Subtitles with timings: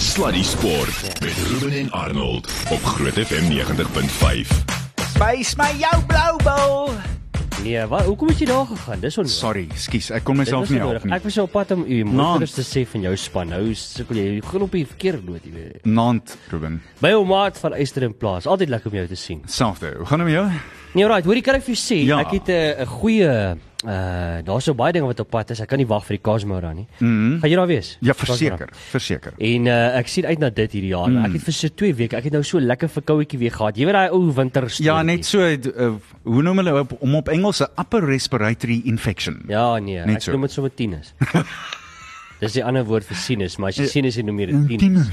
[0.00, 4.64] Sluddy Sport met Ruben en Arnold op Groot FM 90.5.
[5.20, 6.94] Wys my jou blou bil.
[7.62, 9.02] Nee, wat hoekom het jy daar gegaan?
[9.02, 9.36] Dis onnodig.
[9.36, 11.12] Sorry, skus, ek kon myself nie help nie.
[11.12, 13.52] Ek was op pad om u moeders te sê van jou span.
[13.52, 15.84] Nou sukkel jy jy gaan op die verkeerde noot, jy weet.
[15.84, 16.80] Nant, Ruben.
[17.04, 18.48] By jou maat van Eyster en Plaas.
[18.48, 19.42] Altyd lekker om jou te sien.
[19.52, 19.92] Selfde.
[20.00, 20.46] Hoe gaan dit met jou?
[20.96, 22.22] Nee, right, hoorie kan ek vir jou sê, Ja.
[22.24, 25.60] ek het 'n 'n goeie uh daar's so baie dinge wat op pad is.
[25.64, 26.86] Ek kan nie wag vir die Kaasmora nie.
[26.98, 27.38] Mhm.
[27.40, 27.96] Gaan jy daar wees?
[28.04, 29.32] Ja, verseker, verseker.
[29.38, 31.08] En uh, ek sien uit na dit hierdie jaar.
[31.08, 31.24] Mm.
[31.24, 33.76] Ek het vir so 2 weke, ek het nou so lekker verkouetjie weer gehad.
[33.80, 35.90] Jy weet daai ou winter Ja, net so uh,
[36.24, 39.42] hoe noem hulle op, om op Engels 'n upper respiratory infection.
[39.48, 40.32] Ja, nee, Net ek so.
[40.32, 41.14] noem dit sommer tinus.
[42.40, 45.10] Dis die ander woord vir sinus, maar as jy Ja, sinus noem jy dit tinus.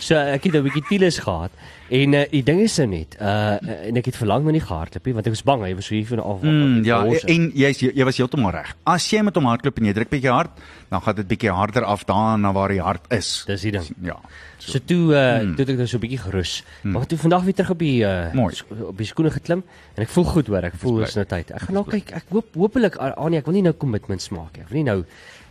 [0.00, 1.50] So ek het 'n bietjie tinus gehad
[1.90, 3.56] en uh, die ding is nou net, uh
[3.88, 5.94] en ek het verlang na nie gehardloop nie want ek was bang hy was so
[5.94, 6.42] hier van af.
[6.42, 8.74] Mm, ja, af- en jy is- jy was heeltemal reg.
[8.84, 10.50] As jy met hom hardloop en jy druk bietjie hard,
[10.90, 13.44] dan gaan dit bietjie harder af daar na waar die hart is.
[13.46, 13.86] Dis die ding.
[14.02, 14.16] Ja.
[14.58, 15.54] So toe uh mm.
[15.56, 16.62] toe het ek nou so 'n bietjie gerus.
[16.82, 16.90] Mm.
[16.92, 18.54] Maar toe vandag weer terug op die uh Mooi.
[18.88, 19.62] op die skoene geklim
[19.96, 21.50] en ek voel goed hoor, ek voel is nou tyd.
[21.50, 24.62] Ek gaan nou kyk, ek hoop hopelik Anie, ek wil nie nou commitments maak nie.
[24.62, 25.04] Ek wil nie nou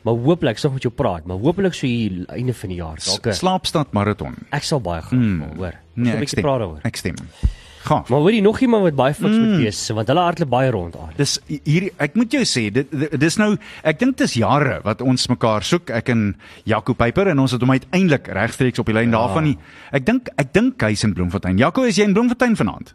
[0.06, 2.98] maar hopelik sal ek met jou praat, maar hopelik so hier einde van die jaar
[3.02, 4.36] dalk 'n- Slaapstad marathon.
[4.52, 5.58] Ek sal baie graag mm.
[5.58, 5.73] hoor.
[5.95, 6.44] Nee, ek stem.
[6.44, 6.80] praat daaroor.
[6.84, 7.16] Ek stem.
[7.86, 8.03] Gaan.
[8.09, 9.44] Maar hoorie nog iemand wat baie fiks mm.
[9.45, 11.09] moet wees, want hulle hardloop baie rond aan.
[11.17, 15.02] Dis hier ek moet jou sê dit dit- dis nou ek dink dis jare wat
[15.02, 18.94] ons mekaar soek ek en Jaco Pyper en ons het hom uiteindelik regstreeks op die
[18.95, 19.17] lyn Ja.
[19.20, 19.58] daarvan nie.
[19.92, 21.58] Ek dink ek dink hy's in Bloemfontein.
[21.58, 22.94] Jaco, is jy in Bloemfontein vanaand?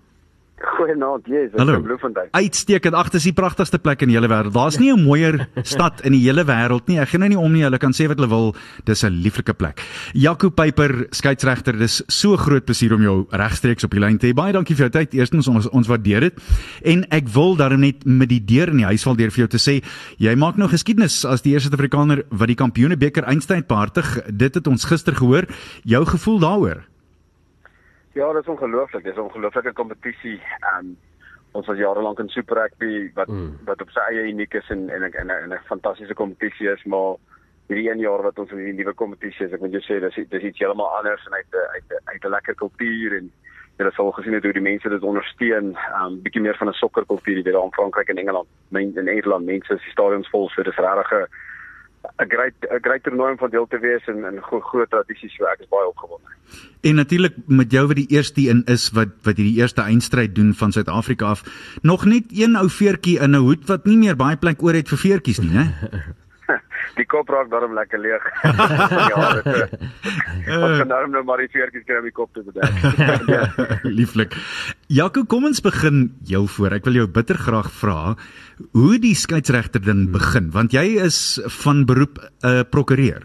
[0.60, 1.78] Goeienaand, ek Hallo.
[1.78, 2.28] is Bloemfontein.
[2.36, 2.94] Uitstekend.
[2.94, 4.52] Ag, dis die pragtigste plek in die hele wêreld.
[4.52, 6.98] Daar's nie 'n mooier stad in die hele wêreld nie.
[7.00, 7.62] Ek gaan nou nie om nie.
[7.64, 8.54] Hulle kan sê wat hulle wil.
[8.84, 9.80] Dis 'n lieflike plek.
[10.12, 14.34] Jaco Pyper, skeieregter, dis so groot plesier om jou regstreeks op die lyn te hê.
[14.34, 15.14] Baie dankie vir jou tyd.
[15.14, 16.40] Eerstens ons ons waardeer dit.
[16.84, 19.48] En ek wil daarom net met die deur in die huis val deur vir jou
[19.48, 19.82] te sê,
[20.18, 24.20] jy maak nou geskiedenis as die eerste Afrikaner wat die Kampioenebeker eindstryd behartig.
[24.28, 25.46] Dit het ons gister gehoor.
[25.84, 26.89] Jou gevoel daaroor?
[28.12, 29.04] Ja, dis ongelooflik.
[29.04, 30.42] Dis 'n ongelooflike kompetisie.
[30.74, 30.96] Um
[31.52, 33.58] ons was jare lank in Super Rugby wat mm.
[33.64, 37.16] wat op sy eie uniek is en en en 'n 'n fantastiese kompetisie is, maar
[37.66, 40.28] hierdie een jaar wat ons in hierdie nuwe kompetisie is, ek moet jou sê dis
[40.28, 43.32] dis iets heeltemal anders en uit 'n uit 'n uit 'n lekker kultuur en
[43.78, 47.42] jy sal gesien het hoe die mense dit ondersteun, um bietjie meer van 'n sokkerkultuur,
[47.42, 50.62] weet daar in Frankryk en Engeland, men, in Nederland, mense is die stadions vol, so
[50.62, 51.26] dis regtig 'n
[52.02, 55.30] 'n groot 'n groot toernooi om van deel te wees en 'n groot groot tradisie,
[55.30, 56.28] so ek is baie opgewonde.
[56.80, 60.54] En natuurlik met jou wat die eerste een is wat wat hierdie eerste eindstryd doen
[60.54, 61.42] van Suid-Afrika af.
[61.82, 64.88] Nog net een ou veertjie in 'n hoed wat nie meer baie plek oor het
[64.88, 65.66] vir veertjies nie, né?
[66.96, 68.24] die kop raak daarom lekker leeg.
[69.12, 69.74] ja, dit is.
[70.56, 72.74] Ons kan daarom nou maar die veertjies kry om die kop te bedek.
[74.00, 74.34] Lieflik.
[74.90, 76.72] Jaco, kom ons begin jou voor.
[76.78, 78.14] Ek wil jou bitter graag vra
[78.76, 83.22] hoe die skeieregter ding begin, want jy is van beroep 'n uh, prokureur.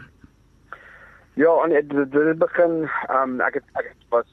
[1.36, 4.28] ja, en dit dit- begin um ek het ek het was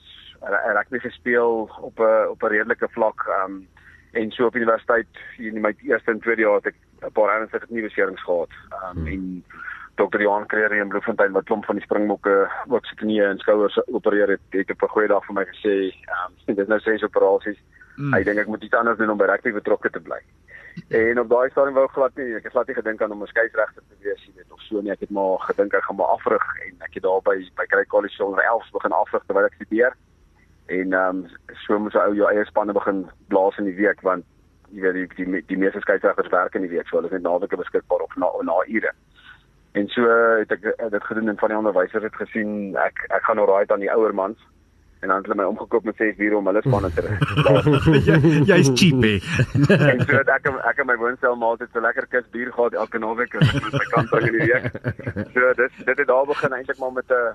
[0.90, 3.66] nie gespeel op 'n op 'n redelike vlak um
[4.12, 7.66] en so op universiteit in my eerste en tweede jaar het ek 'n paar ernstige
[7.66, 8.52] kniebeserings gehad.
[8.70, 9.06] Um hmm.
[9.06, 9.44] en
[9.94, 10.20] Dr.
[10.20, 14.28] Johan Creer in Bloemfontein wat klomp van die springbokke ook se knieë en skouers opereer
[14.28, 15.76] het, het op 'n goeie dag vir my gesê,
[16.16, 17.60] um dit is nou ses operasies.
[17.96, 18.14] Mm.
[18.14, 20.20] Ek dink ek moet iets anders doen om by rugby betrokke te bly.
[20.88, 23.26] En op daai stadium wou glad nie, ek het glad nie gedink aan om 'n
[23.26, 24.92] skeieregter te wees, jy weet, of so nie.
[24.92, 27.84] Ek het maar gedink ek gaan maar afrig en ek het daar by by Grey
[27.84, 29.92] College onder 11 begin afrig terwyl ek studeer.
[30.66, 31.26] En ehm um,
[31.66, 34.24] so moet ou jou eie spanne begin blaas in die week want
[34.72, 37.26] jy weet die die, die meeste skeieregters werk in die week, so hulle is net
[37.26, 38.92] naweke beskikbaar of na na ure.
[39.72, 40.08] En so
[40.38, 43.48] het ek eh, dit gedoen en van die onderwysers het gesien ek ek gaan nou
[43.48, 44.38] raai aan die ouer mans
[45.02, 47.14] en dan het hulle my omgekoop met 6 ure om hulle spanne te ry.
[48.50, 49.14] Jy's cheap hè.
[49.88, 52.76] en so het ek ek en my woonstel maar altyd so lekker kus bier gehad
[52.84, 54.70] elke naweek en my kant bring in die week.
[55.34, 57.34] So dit dit het daar begin eintlik maar met 'n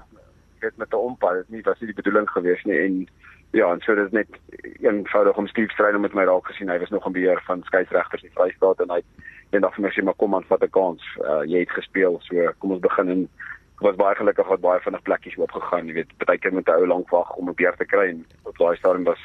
[0.59, 1.33] weet met 'n ompad.
[1.33, 3.07] Dit nie was nie die bedoeling gewees nie en
[3.51, 4.27] ja, en so dit net
[4.79, 6.69] eenvoudig om Steve Strydom met my raak gesien.
[6.69, 9.01] Hy was nog in beheer van skeieregters in Vrystaat en hy
[9.49, 11.03] eendag vir my sê maar kom aan vat 'n kans.
[11.21, 13.29] Uh, jy het gespeel, so kom ons begin en
[13.79, 16.87] was baie gelukkig wat baie vinnig plekkies oopgegaan, jy weet, baie keer met 'n ou
[16.87, 19.21] lank wag om 'n beer te kry en op daai stadium was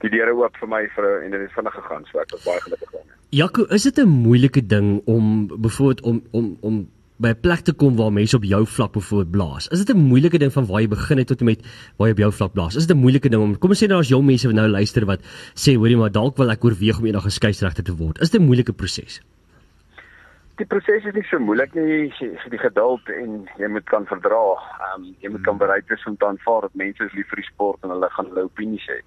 [0.00, 2.60] die deure oop vir my vir en dit het vinnig gegaan, so ek was baie
[2.60, 3.16] gelukkig daarmee.
[3.30, 7.72] Jaco, is dit 'n moeilike ding om byvoorbeeld om om om by 'n plek te
[7.72, 9.68] kom waar mense op jou vlak byvoorbeeld blaas?
[9.68, 11.60] Is dit 'n moeilike ding van waar jy begin het tot en met
[11.96, 12.74] waar jy op jou vlak blaas?
[12.76, 14.68] Is dit 'n moeilike ding om kom ons sê nou as jong mense wat nou
[14.68, 15.20] luister wat
[15.54, 18.20] sê hoorie maar dalk wil ek oorweeg om eendag 'n skeieregter te word.
[18.20, 19.20] Is dit 'n moeilike proses?
[20.56, 24.54] Die proses is nie so moeilik nie, jy- die geduld en jy moet kan verdra.
[24.94, 27.36] Ehm um, jy moet kan bereid wees om te aanvaar dat mense is lief vir
[27.36, 29.00] die sport en hulle gaan hulle opinies hê.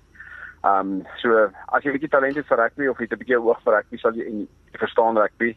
[0.64, 1.30] Ehm um, so
[1.72, 3.74] as jy 'n bietjie talent het vir rugby of jy het 'n bietjie oog vir
[3.74, 4.48] rugby, sal jy en jy
[4.80, 5.56] verstaan rugby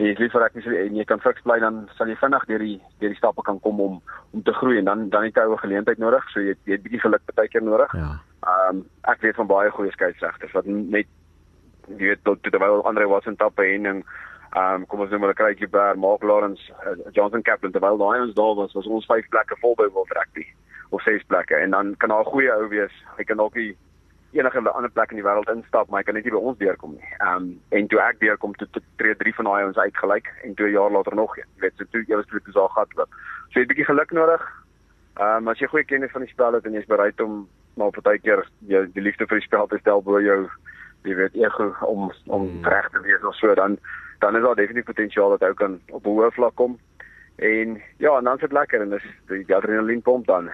[0.00, 2.44] jy is lief vir rugby so, en jy kan fiks bly dan sal jy vinnig
[2.48, 4.00] deur die deur die stappe kan kom om
[4.32, 6.82] om te groei en dan dan het jy 'n geleentheid nodig so jy jy het
[6.82, 7.92] bietjie geluk baie keer nodig.
[7.94, 8.16] Ja.
[8.46, 11.06] Ehm um, ek weet van baie goeie skeieregters wat net
[11.88, 14.02] jy weet tot terwyl Andre Watson tappe en en
[14.50, 18.20] ehm um, kom ons noem hulle Craig Bear, Mark Lawrence, uh, Jonathan Kaplan terwyl daai
[18.20, 20.46] ons daar was was ons vyf plekke vol by World Rugby
[20.90, 22.94] of ses plekke en dan kan daar 'n goeie ou wees.
[23.16, 23.76] Hy kan dalk nie
[24.32, 26.96] enige ander plek in die wêreld instap, maar hy kan net nie by ons deurkom
[26.96, 27.12] nie.
[27.18, 30.70] Ehm um, en toe ek deurkom toe tree drie van daai ons uitgelyk en 2
[30.70, 31.48] jaar later nog een.
[31.56, 33.14] Jy weet, so toe eers toe toe gat loop.
[33.50, 34.42] So jy het 'n bietjie geluk nodig.
[35.18, 37.90] Ehm um, as jy goeie kennis van die spel het en jy's bereid om maar
[37.90, 40.48] partykeer jy die liefde vir die spel te stel bo jou
[41.08, 42.64] jy weet ego om om hmm.
[42.64, 43.78] reg te wees of so dan
[44.20, 46.78] dan is daar definitief potensiaal dat hy kan op 'n hoë vlak kom.
[47.40, 50.50] En ja, en dan sit lekker en dis die adrenaline pomp dan.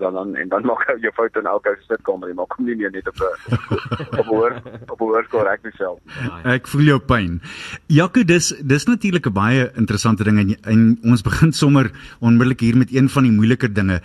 [0.00, 2.76] Dan dan en dan maak jy jou foute in elke sitkamer, jy maak hom nie
[2.76, 4.56] meer net op 'n op hoor
[4.92, 5.98] op hoor korrek self.
[6.44, 7.40] Ek voel jou pyn.
[7.88, 11.90] Jaco, dis dis natuurlik 'n baie interessante ding en, en ons begin sommer
[12.20, 14.00] onmiddellik hier met een van die moeiliker dinge.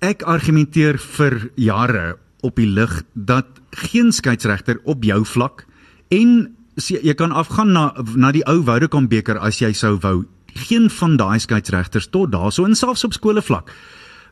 [0.00, 5.64] Ek argumenteer vir jare op die lig dat geen skeieregter op jou vlak
[6.10, 10.24] en jy kan afgaan na na die ou Vodacom beker as jy sou wou
[10.54, 13.70] geen van daai skeieregters tot daarso en selfs op skole vlak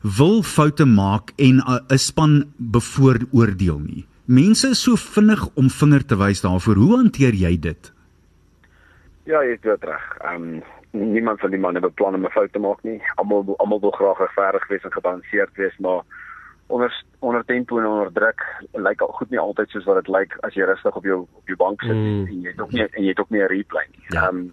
[0.02, 4.06] wil foute maak en 'n span bevooroordeel nie.
[4.24, 6.74] Mense is so vinnig om vinger te wys daarvoor.
[6.74, 7.92] Hoe hanteer jy dit?
[9.24, 10.16] Ja, jy het reg.
[10.20, 10.62] Ehm um,
[11.12, 13.00] niemand van die manne beplan om 'n fout te maak nie.
[13.14, 16.02] Almal almal wil graag regverdig wees en gebalanseerd wees, maar
[16.66, 18.40] onder onder tempo en onder druk
[18.72, 21.46] lyk al goed nie altyd soos wat dit lyk as jy rustig op jou op
[21.46, 22.26] jou bank sit mm.
[22.26, 24.04] en jy het ook nie en jy het ook nie 'n replay nie.
[24.08, 24.28] Ja.
[24.28, 24.42] Ehm ja.
[24.42, 24.52] um,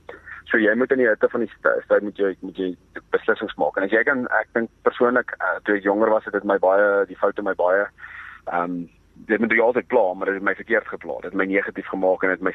[0.49, 2.69] so jy moet in die hitte van die stryd moet jy moet jy
[3.13, 3.77] beslissings maak.
[3.77, 6.57] En as jy kan ek dink persoonlik uh, toe ek jonger was het dit my
[6.61, 7.85] baie die foute my baie
[8.49, 8.79] ehm um,
[9.27, 11.17] dit moet jy altyd pla, maar dit het my verkeerd gepla.
[11.19, 12.53] Dit het my negatief gemaak en dit my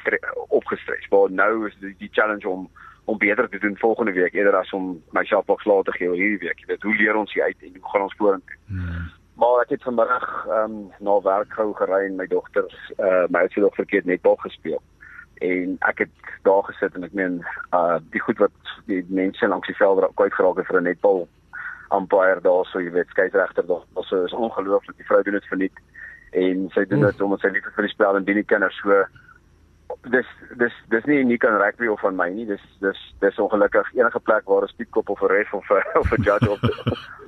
[0.49, 1.09] opgestres.
[1.13, 2.71] Maar nou is die, die challenge om
[3.05, 6.41] om beter te doen volgende week eerder as om myself boks laat te gee hierdie
[6.47, 6.63] week.
[6.63, 8.57] Jy weet, hoe leer ons hier uit en hoe gaan ons vorentoe?
[8.67, 9.11] Hmm.
[9.37, 13.45] Maar ek het vanmiddag ehm um, na werk gou gery en my dogter uh my
[13.45, 14.81] oudste dogter het netbal gespeel.
[15.43, 16.11] En ek het
[16.43, 20.35] daar gesit en ek meen uh die goed wat die mense langs die veld kwyt
[20.35, 21.29] geraak het vir 'n netbal
[21.95, 23.85] umpire daar so jy weet skeieregter daar.
[23.95, 24.97] Dit is ongelooflik.
[24.97, 25.79] Die vrou doen dit verniet
[26.31, 29.05] en sy doen dit omdat sy lief vir die spel en die kinders so
[30.11, 30.27] dis
[30.61, 32.47] dis dis nie uniek aan rugby of van my nie.
[32.47, 36.13] Dis dis dis ongelukkig enige plek waar 'n speedkop of 'n ref of 'n of
[36.13, 36.61] 'n judge of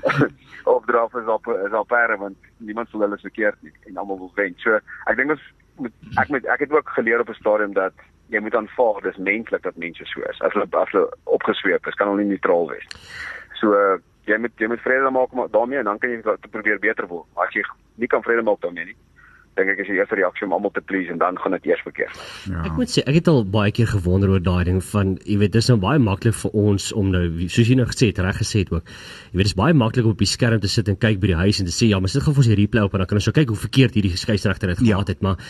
[0.75, 4.19] of draf is op is op perde want niemand sou hulle verkeerd nie en almal
[4.19, 4.55] wil wen.
[4.57, 7.93] So ek dink ons moet ek moet ek het ook geleer op 'n stadium dat
[8.29, 10.41] jy moet aanvaar dis menslik dat mense so is.
[10.41, 12.87] As hulle as hulle opgesweep is, kan hulle nie neutraal wees.
[13.61, 17.07] So uh, jy moet jy moet vrede maak daarmee en dan kan jy probeer beter
[17.07, 17.27] word.
[17.35, 17.63] As jy
[17.95, 18.97] nie kan vrede maak daarmee nie,
[19.57, 21.83] dink ek is die eerste reaksie om almal te please en dan gaan dit eers
[21.87, 22.21] verkeerd.
[22.51, 22.65] Ja.
[22.69, 25.55] Ek moet sê ek het al baie keer gewonder oor daai ding van jy weet
[25.57, 28.65] dis nou baie maklik vir ons om nou soos jy nou gesê het reg gesê
[28.65, 28.85] het ook.
[29.33, 31.41] Jy weet dis baie maklik om op die skerm te sit en kyk by die
[31.43, 33.11] huis en te sê ja, maar sit gou vir ons die replay op en dan
[33.11, 34.97] kan ons so kyk hoe verkeerd hierdie skeieregter dit ja.
[34.97, 35.41] gehad het, maar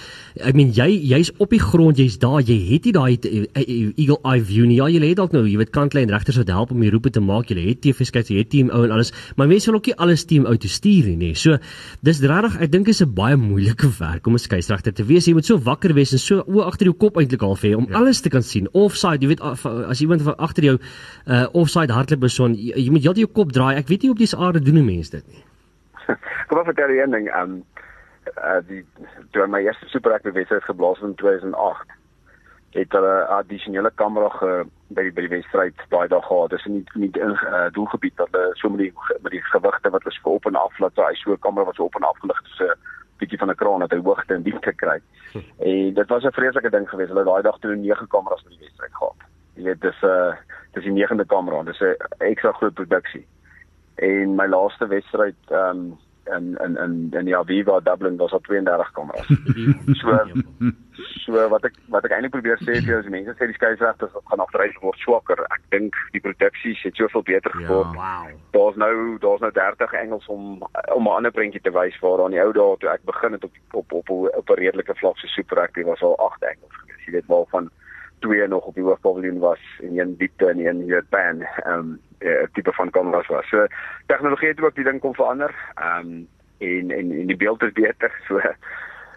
[0.40, 3.74] ek meen jy jy's op die grond, jy's daar, jy het nie daai eh, eh,
[3.96, 4.78] eagle eye view nie.
[4.80, 7.22] Ja, jy het dalk nou, jy weet kantlyn regters wat help om die roepe te
[7.24, 7.50] maak.
[7.50, 9.96] Jy het TV skeieregters, jy het team ou en alles, maar mense wil ook nie
[10.06, 11.34] alles team ou te stuur nie.
[11.38, 11.58] So
[12.06, 15.26] dis regtig ek dink is 'n baie moeilike werk om 'n skeieregter te wees.
[15.26, 17.86] Jy moet so wakker wees en so o agter jou kop eintlik half hê om
[17.88, 17.96] ja.
[17.98, 18.68] alles te kan sien.
[18.72, 20.78] Offside, jy weet as iemand van agter jou
[21.26, 23.76] uh offside hardloop beson, jy, jy moet heeltyd jou kop draai.
[23.76, 25.44] Ek weet nie op dis aarde doen mense dit nie.
[26.48, 27.28] Kom af vertel jy een ding.
[27.42, 27.64] Um
[28.44, 28.84] uh die
[29.32, 31.96] toe my eerste super rugby wedstryd geblaas in 2008
[32.76, 36.50] het hulle 'n addisionele kamera ge by die by die wedstryd daai dag gehad.
[36.50, 38.92] Dis nie nie in uh, doelgebied dat hulle so met die
[39.22, 41.64] met die gewigte wat was vir op en af laat so hy so 'n kamera
[41.64, 42.52] wat so op en af gelig het.
[42.58, 42.64] So
[43.18, 45.00] bietjie van 'n kraan dat hy hoogte en diepte kry.
[45.58, 47.10] en dit was 'n vreeslike ding geweest.
[47.10, 49.20] Hulle daai dag toe 9 kameras vir die wedstryd gehad.
[49.54, 50.34] Jy weet dis 'n uh,
[50.72, 51.62] dis die 9de kamera.
[51.62, 53.26] Dis 'n ekstra groot produksie.
[53.94, 58.46] En my laaste wedstryd ehm um, in in in in die Aviva Dublin was op
[58.46, 59.26] 32 kameras.
[60.00, 60.28] so
[61.26, 64.14] so wat ek wat ek eintlik probeer sê vir jou is mense sê die skeieregters
[64.30, 65.42] gaan agteruit word swakker.
[65.56, 67.66] Ek dink die produksie het soveel beter ja.
[67.66, 67.94] geword.
[67.98, 68.36] Ja, wow.
[68.56, 70.62] Daar's nou daar's nou 30 Engels om
[70.94, 73.44] om 'n ander prentjie te wys waar aan die ou dae toe ek begin het
[73.44, 76.76] op op op op, op 'n redelike vlak so super rugby was al 8 Engels
[76.80, 77.04] gewees.
[77.06, 77.70] Jy weet wel van
[78.20, 82.00] twee nog op die hoofpaviljoen was en een diepte en een hier pan ehm um,
[82.18, 83.48] uh, tipe van kameras was.
[83.48, 83.66] So
[84.06, 85.54] tegnologie het ook die ding kom verander.
[85.74, 86.28] Ehm um,
[86.58, 88.12] en en en die beeld is beter.
[88.28, 88.40] So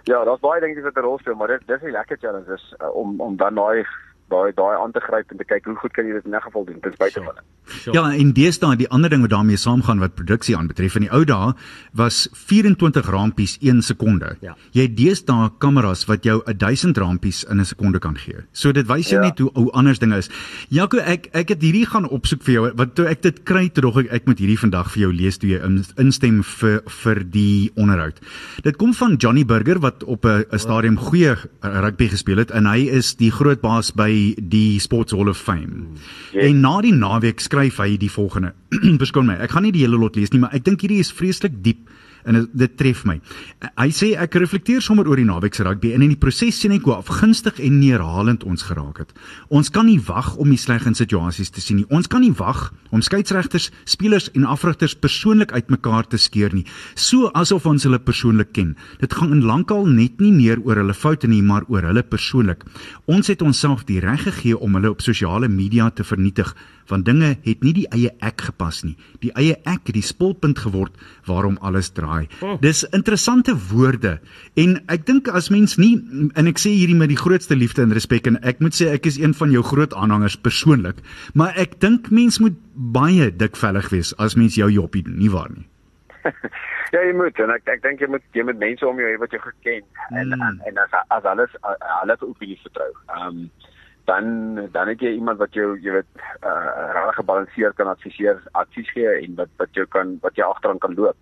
[0.03, 2.75] ja, daar's baie dinge wat 'n rol speel, maar dit dis 'n lekker challenge is
[2.81, 3.85] uh, om om dan daai
[4.29, 6.41] daai daai aan te gryp en te kyk hoe goed kan jy dit in 'n
[6.41, 7.43] geval doen ten spyte van dit.
[7.69, 7.93] Sure.
[7.93, 11.23] Ja, en deesdae die ander ding wat daarmee saamgaan wat produksie aanbetref in die ou
[11.25, 11.53] dae
[11.93, 14.35] was 24 rampies 1 sekonde.
[14.41, 14.55] Ja.
[14.71, 18.35] Jy het deesdae kameras wat jou 1000 rampies in 'n sekonde kan gee.
[18.53, 19.27] So dit wys jou Ja.
[19.27, 20.29] net hoe hoe anders dinge is.
[20.69, 23.81] Jaco, ek ek het hierdie gaan opsoek vir jou wat toe ek dit kry toe
[23.81, 27.23] dog ek ek moet hierdie vandag vir jou lees toe jy in, instem vir vir
[27.23, 28.19] die onderhoud.
[28.63, 32.87] Dit kom van Johnny Burger wat op 'n stadium goeie rugby gespeel het en hy
[32.89, 35.87] is die groot baas by die Sports Hall of Fame.
[36.33, 36.49] Yes.
[36.49, 38.53] En na die naweek skryf hy die volgende.
[39.01, 41.13] Verskoon my, ek gaan nie die hele lot lees nie, maar ek dink hierdie is
[41.15, 41.87] vreeslik diep
[42.25, 43.19] en dit- tref my.
[43.77, 46.71] Hy sê ek reflekteer sommer oor die naweek se rugby en in die proses sien
[46.71, 49.13] ek hoe afgunstig en neerhalend ons geraak het.
[49.49, 51.85] Ons kan nie wag om die sleg in situasies te sien nie.
[51.89, 57.29] Ons kan nie wag om skeieregters, spelers en afrigters persoonlik uitmekaar te skeer nie, so
[57.37, 58.75] asof ons hulle persoonlik ken.
[58.99, 62.63] Dit gaan in lankal net nie meer oor hulle foute nie, maar oor hulle persoonlik.
[63.05, 66.55] Ons het onsself die reg gegee om hulle op sosiale media te vernietig,
[66.89, 68.95] want dinge het nie die eie ek gepas nie.
[69.21, 70.95] Die eie ek het die spulpunt geword
[71.29, 72.08] waarom alles draai.
[72.61, 74.19] Dis interessante woorde
[74.55, 75.95] en ek dink as mens nie
[76.35, 79.05] en ek sê hierdie met die grootste liefde en respek en ek moet sê ek
[79.05, 80.99] is een van jou groot aanhangers persoonlik,
[81.33, 85.49] maar ek dink mens moet baie dikvellig wees as mens jou joppie doen, nie waar
[85.53, 85.65] nie?
[86.89, 89.17] Ja, jy moet en ek ek dink jy moet jy moet mense om jou hê
[89.21, 89.83] wat jou geken
[90.17, 90.41] en Mm.
[90.41, 91.51] en, en as as alles
[92.01, 92.89] alles opinie vertrou.
[93.13, 93.43] Ehm um,
[94.09, 94.25] dan
[94.73, 99.11] dan het jy iemand wat jou jy weet uh, reg gebalanseerd kan adviseer, advies gee
[99.19, 101.17] en wat wat jou kan wat jy agteraan kan loop.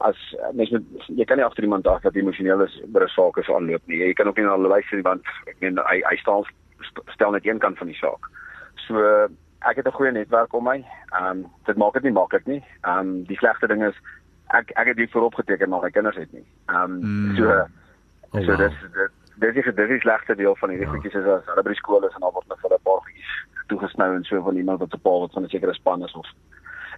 [0.00, 0.16] As
[0.52, 3.48] mens met jy kan nie agter iemand af wat emosioneel is oor 'n saak is
[3.48, 3.98] aanloop nie.
[3.98, 6.44] Jy kan ook nie na hulle luister nie, want ek meen hy hy staan
[7.14, 8.26] stel net een kant van die saak.
[8.88, 9.28] So
[9.60, 10.84] ek het 'n goeie netwerk om my.
[11.12, 12.62] Ehm um, dit maak dit nie maklik nie.
[12.82, 13.94] Ehm um, die slegste ding is
[14.54, 16.44] ek ek het dit voorop geteken maar my kinders het nie.
[16.68, 17.36] Ehm um, Mm.
[17.36, 17.66] so
[18.34, 18.58] Oh, so wow.
[18.58, 20.92] dis dit dis is dis is die slegste deel van hierdie Ja.
[20.92, 23.00] goedjies is as hulle by die skool is en dan word hulle vir 'n paar
[23.04, 23.32] goedjies
[23.68, 26.26] toegesnou en so van iemand wat 'n pa wat van 'n sekere span is of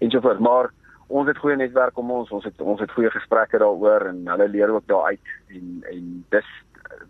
[0.00, 0.38] en so voort.
[0.40, 0.70] Maar
[1.06, 4.48] ons het goeie netwerk om ons, ons het ons het goeie gesprekke daaroor en hulle
[4.48, 6.46] leer ook daar uit en en dis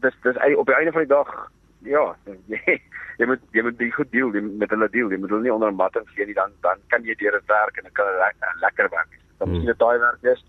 [0.00, 1.50] dis dis op die einde van die dag
[1.84, 2.04] ja,
[2.52, 2.78] jy,
[3.20, 5.12] jy moet jy moet die goed deel moet met hulle deel.
[5.12, 7.46] Jy moet hulle nie onder 'n mat gee nie dan dan kan jy deur dit
[7.46, 9.12] werk en dan kan dit le lekker werk.
[9.38, 9.56] Dan Hmm.
[9.56, 10.44] miskien 'n taai werk wees.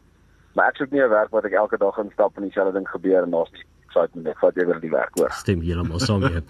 [0.53, 3.23] Maar ek soek nie 'n werk wat ek elke dag instap en dieselfde ding gebeur
[3.23, 4.33] en daar's nie excitement nie.
[4.33, 5.31] Ek vat eerder die werk oor.
[5.35, 6.41] Stem heeltemal saam mee.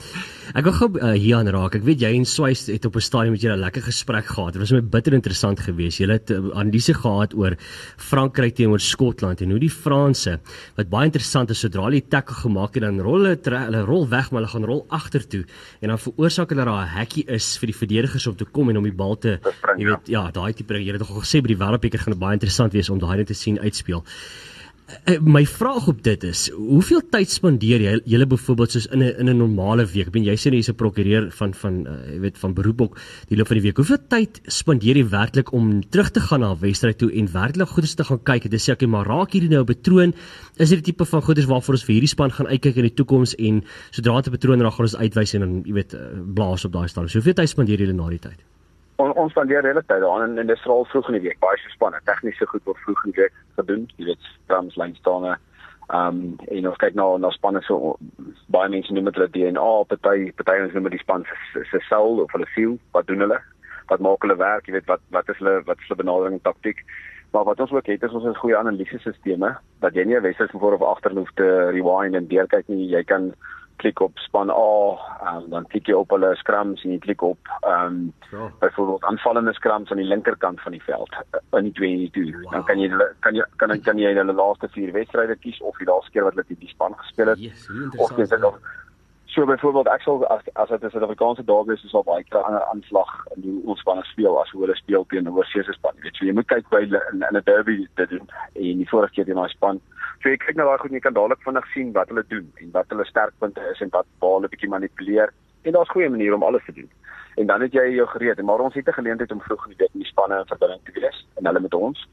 [0.55, 1.77] Ek wil gou uh, hier aan raak.
[1.79, 4.53] Ek weet jy en Swys het op 'n stadium met julle 'n lekker gesprek gehad.
[4.53, 5.99] Dit was my bitter interessant geweest.
[5.99, 7.55] Julle het uh, analise gehad oor
[7.97, 10.39] Frankryk teenoor Skotland en hoe die Franse
[10.75, 14.07] wat baie interessant is sodra hulle die tackle gemaak het dan rol hulle hulle rol
[14.09, 15.45] weg maar hulle gaan rol agtertoe
[15.81, 18.77] en dan veroorsaak hulle daar 'n hekkie is vir die verdedigers om te kom en
[18.77, 19.39] om die bal te
[19.77, 20.73] jy weet ja, daai tipe.
[20.73, 23.33] Jy het nog gesê by die wêreldbeker gaan baie interessant wees om daai net te
[23.33, 24.03] sien uitspeel.
[24.85, 29.15] Uh, my vraag op dit is, hoeveel tyd spandeer jy julle byvoorbeeld soos in 'n
[29.17, 30.07] in 'n normale week?
[30.07, 32.99] Ek bedoel jy sê jy's 'n prokureur van van uh, jy weet van beroep ook
[33.27, 33.77] die loop van die week.
[33.77, 37.67] Hoeveel tyd spandeer jy werklik om terug te gaan na 'n wedstryd toe en werklik
[37.67, 38.49] goeders te gaan kyk?
[38.49, 40.13] Dit sê ek maar raak hierdie nou 'n patroon?
[40.57, 42.93] Is dit die tipe van goeders waarvoor ons vir hierdie span gaan uitkyk in die
[42.93, 45.95] toekoms en sodra 'n patroon raak gaan ons uitwys en dan jy weet
[46.35, 47.09] blaas op daai stadium.
[47.09, 48.54] So hoeveel tyd spandeer julle na die tyd?
[48.95, 51.39] On, ons spandeer hele tyd daaraan en, en dis veral vroeg in die week.
[51.43, 53.83] Baie spanne, tegniese goed word vroeg in die week gedoen.
[53.97, 55.35] Jy weet, drums, lynstane.
[55.85, 57.97] Ehm um, en ons kyk na na spanne so
[58.55, 61.81] baie mense noem dit hulle DNA, party party ons noem dit die span se se
[61.89, 62.79] soul of hulle siel.
[62.95, 63.37] Wat doen hulle?
[63.91, 64.65] Wat maak hulle werk?
[64.65, 66.81] Jy weet wat wat is hulle wat is hulle benadering en taktiek?
[67.35, 69.51] Maar wat ons ook het is ons het goeie analisesisteme
[69.83, 72.89] dat jy nie 'n wedstryd van voor of agter hoef te rewind en deurkyk nie.
[72.89, 73.33] Jy kan
[73.81, 74.97] klik op span A,
[75.29, 78.49] um, dan klik jy op hulle scrums en jy klik op ehm um, Ja.
[78.59, 81.73] byvoorbeeld aanvallende scrums aan die linkerkant van die veld uh, in die
[82.11, 82.41] 22.
[82.41, 82.51] Wow.
[82.51, 82.89] Dan kan jy
[83.19, 86.23] kan jy kan kan, kan jy hulle laaste 4 wedstryde kies of die laaste keer
[86.23, 87.39] wat hulle teen die span gespeel het.
[87.39, 88.57] Yes, Of jy dit of
[89.25, 92.63] so byvoorbeeld ek sal as as dit 'n Suid-Afrikaanse derby is, sal baie keer ander
[92.71, 95.95] aanslag in hoe ons spanne speel as hoe hulle speel teen 'n oorseese span.
[95.95, 98.89] Jy weet, so jy moet kyk by in in 'n derby dit doen en die
[98.89, 99.81] vorige keer teen daai span.
[100.21, 102.51] So jy kyk na daai goed en jy kan dadelik vinnig sien wat hulle doen
[102.61, 105.33] en wat hulle sterkpunte is en wat waar hulle bietjie manipuleer.
[105.63, 106.89] En daar's goeie maniere om alles te doen.
[107.35, 108.41] En dan het jy jou gereed.
[108.41, 110.81] Maar ons het 'n geleentheid om vroeg in die week met die spanne in verbinding
[110.83, 112.07] te wees en hulle met ons.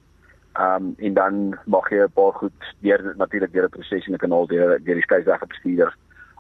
[0.53, 4.13] Ehm um, en dan mag jy 'n paar goed deur natuurlik deur 'n proses en
[4.13, 5.97] 'n kanaal deur deur die skeieregte bestuurder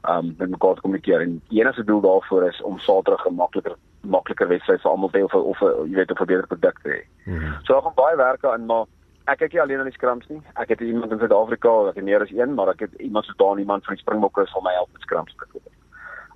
[0.09, 1.21] um, met mekaar te kommunikeer.
[1.21, 5.19] En die enigste doel daarvoor is om Saterdag 'n makliker makliker wedstryd vir almal te
[5.19, 7.03] hê of of jy weet 'n verbeterde produk te hê.
[7.25, 7.53] Mhm.
[7.63, 8.87] So daar gaan baie werk aan, maar
[9.27, 10.43] ek kyk nie alleen na die scrums nie.
[10.55, 13.33] Ek het iemand in Suid-Afrika, ek het meer as een, maar ek het iemand so
[13.37, 15.73] daar iemand van die Springbokke sal my help met scrums byvoorbeeld.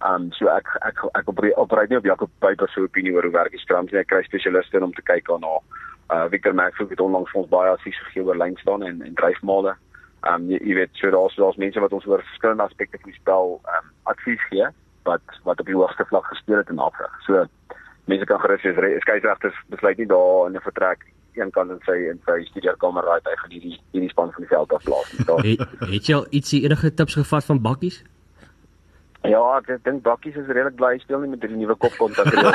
[0.05, 3.33] Um so ek ek ek opereer opereer nie op Jakob Pyper se opinie oor hoe
[3.33, 4.01] werk die scrums nie.
[4.01, 5.59] Ek kry spesialiste om te kyk daarna.
[6.11, 9.75] Uh Victor Maxfield het onlangs vir ons baie advies gegee oor lynstaan en en dryfmale.
[10.33, 13.21] Um jy, jy weet so daar's daar's mense wat ons oor verskillende aspekte van die
[13.21, 14.69] spel um advies gee
[15.07, 17.11] wat wat op die hoogste vlak gespeel het in Afrika.
[17.27, 17.45] So
[18.11, 19.03] mense kan gerus wees.
[19.05, 21.07] Skeieregters besluit nie daar in 'n vertrek
[21.37, 24.53] een kant in sy in sy studeerkamer raai hy gaan hierdie hierdie span van die
[24.53, 25.11] veld afplaas.
[25.47, 28.03] Het, het jy al ietsie enige tips gevat van bakkies?
[29.23, 32.45] Ja, ek dink Bakkies is redelik bly speel nie met die nuwe kopkontak nie.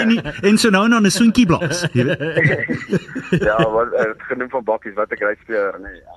[0.00, 1.86] en nie- en so nou dan 'n soentjie blaas.
[1.92, 2.18] jy weet.
[3.48, 5.92] ja, wat uh, genoem van Bakkies wat 'n great speler nee.
[5.94, 6.16] ja.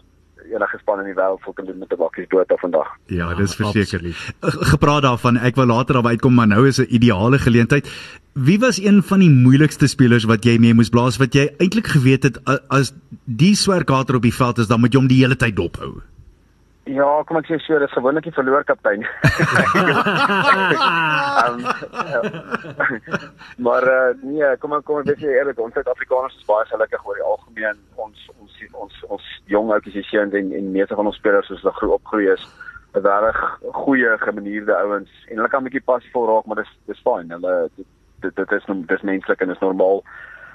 [0.51, 2.87] Enige span in die wêreld sou kan doen met 'n Bakkies dood af vandag.
[3.05, 3.99] Ja, dis verseker.
[4.01, 4.33] G-
[4.73, 7.87] Gepraat daarvan, ek wil later daarby uitkom, maar nou is 'n ideale geleentheid.
[8.33, 11.87] Wie was een van die moeilikste spelers wat jy mee moes blaas wat jy eintlik
[11.87, 12.93] geweet het as
[13.25, 16.01] die swerkater op die veld is, dan moet jy hom die hele tyd dophou?
[16.89, 19.03] Ja, kom ek sê so, dis gewoonlik die verloor kaptein.
[21.45, 21.61] um,
[23.65, 27.19] maar uh, nee, kom ek kom ek wees eerlik, ons Suid-Afrikaners is baie gelukkig oor
[27.19, 27.77] die algemeen.
[28.01, 31.61] Ons ons ons ons jong ouppies hier seuns en en meeste van ons spelers soos
[31.61, 32.49] hulle groei opgroei is
[32.97, 33.39] 'n regtig
[33.83, 37.29] goeie gemanierde ouens en hulle kan 'n bietjie passievol raak, maar dis dis fyn.
[37.29, 37.87] Hulle dit
[38.21, 40.03] dit, dit is dis menslik en is normaal.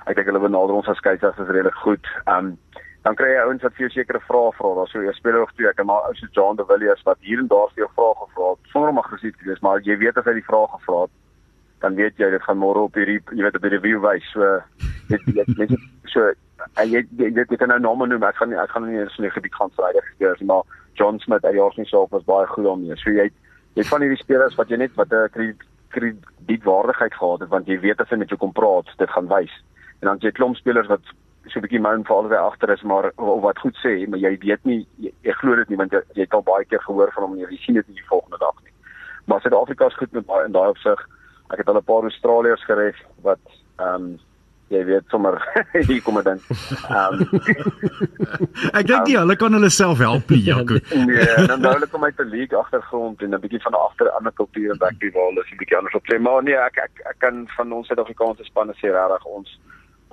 [0.06, 2.06] Ek dink hulle benader ons as skeieregters redelik goed.
[2.26, 2.59] Um
[3.07, 4.73] dan kry jy ouens wat vir jou sekere vrae vra.
[4.75, 7.19] Daar's so 'n speler of twee, ek en maar ou so John de Villiers wat
[7.21, 9.97] hier en daar vir jou vrae gevra het sonder om aggressief te wees, maar jy
[9.99, 11.13] weet as hy die vrae gevra het,
[11.81, 14.27] dan weet jy dit gaan môre op hierdie jy weet op die review wys.
[14.33, 14.59] So
[15.09, 16.33] dit dit mense so
[16.83, 18.25] en jy jy jy jy kan nou name noem.
[18.25, 21.19] Ek gaan ek gaan nie eens in die gebied gaan verwyder gespeel nie, maar John
[21.19, 22.97] Smith, hy jaars nie so was baie goed daarmee.
[22.97, 23.31] So jy
[23.77, 25.63] jy van hierdie spelers wat jy net wat 'n krediet
[25.95, 29.55] kredietwaardigheid gehad het want jy weet as hy met jou kom praat, dit gaan wys.
[30.03, 31.07] En dan jy klomp spelers wat
[31.49, 34.37] so 'n bietjie moun vir albei agter is maar of wat goed sê, maar jy
[34.38, 37.12] weet nie jy, jy glo dit nie want jy, jy het al baie keer gehoor
[37.15, 38.73] van hom en jy sien dit nie die volgende dag nie.
[39.26, 41.00] Maar Suid-Afrika is goed met baie in daai opsig.
[41.50, 43.43] Ek het al 'n paar Australiërs geref wat
[43.79, 44.19] ehm um,
[44.69, 45.38] jy weet sommer
[45.88, 46.41] hier kom dit dan.
[46.91, 47.23] Ehm
[48.79, 50.81] Ek dink nie hulle kan hulle self help nie, Jaco.
[51.07, 54.11] nee, dan nou hulle kom uit 'n league agtergrond en 'n bietjie van 'n agter
[54.11, 56.19] ander kultuur en rugby waar hulle is 'n bietjie anders optree.
[56.19, 59.59] Maar nee, ek ek, ek kan van ons Suid-Afrikaanse spanne sê regtig ons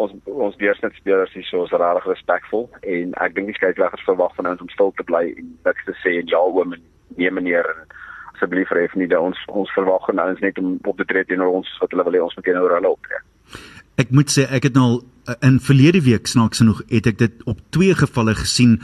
[0.01, 4.49] ons ons deursnitspelers hier so is regtig respekvol en ek dink die skeieregters verwag van
[4.53, 6.81] ons om stil te bly en niks te sê en ja oom en
[7.17, 7.85] nee meneer en
[8.33, 11.61] asseblief ref nie dat ons ons verwag en ons net om op te tree teenoor
[11.61, 13.21] ons wat hulle wil hê ons moet teenoor hulle optree.
[14.01, 14.95] Ek moet sê ek het nou al
[15.29, 18.79] uh, in verlede week snaaks genoeg het ek dit op twee gevalle gesien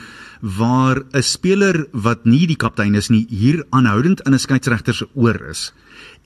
[0.60, 5.07] waar 'n speler wat nie die kaptein is nie hier aanhoudend in 'n skeieregter se
[5.16, 5.74] oor is.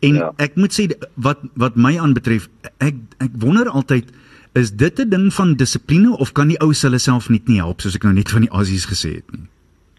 [0.02, 0.20] En ja.
[0.20, 0.34] Ja.
[0.38, 4.12] ek moet sê wat wat my aanbetref ek ek wonder altyd
[4.54, 7.82] is dit 'n ding van dissipline of kan die ouens hulle self net nie help
[7.82, 9.50] soos ek nou net van die Aussies gesê het nie.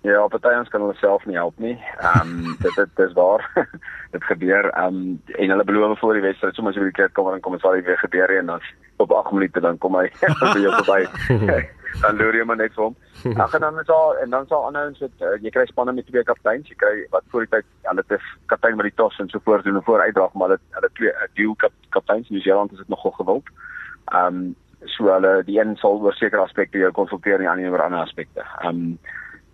[0.02, 1.78] Ja, party ons kan hulle self nie help nie.
[1.98, 3.50] Ehm um, dit dit dis waar.
[4.14, 4.70] dit gebeur.
[4.70, 7.52] Ehm um, en hulle beloof voor die wedstryd soms as jy by die kleedkamer inkom
[7.54, 8.60] en sal dit weer gebeur en dan
[8.96, 10.06] op 8 minute dan kom hy
[10.54, 11.58] by jou verby.
[12.02, 12.96] dan loer jy maar net vir hom.
[13.34, 16.06] Ag en dan is daar en dan sal aanhou met uh, jy kry spanne met
[16.06, 19.28] twee kapteins, jy kry wat voor die tyd hulle het kaptein met die tos en
[19.28, 22.36] so voort doen en voor uitdrag maar hulle hulle twee uh, dual kap, kapteins in
[22.36, 23.48] New Zealand is dit nogal gewild.
[23.48, 23.74] Ehm
[24.12, 27.86] um, so hulle die een sal oor sekere aspekte jou konsulteer en die ander oor
[27.86, 28.44] ander aspekte.
[28.62, 28.98] Ehm um,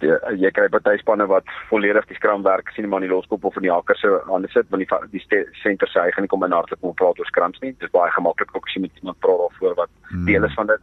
[0.01, 0.09] die,
[0.41, 3.57] jy kry party spanne wat volledig die skram werk sien maar in die loskop of
[3.61, 6.47] in die hakker se aan sit want die die senter sê hy gaan nie kom
[6.47, 7.75] en hartlik kom praat oor skrams nie.
[7.77, 10.25] Dit is baie gemaklik ook as jy met iemand praat daarvoor wat Hmm.
[10.27, 10.81] deel is van dit.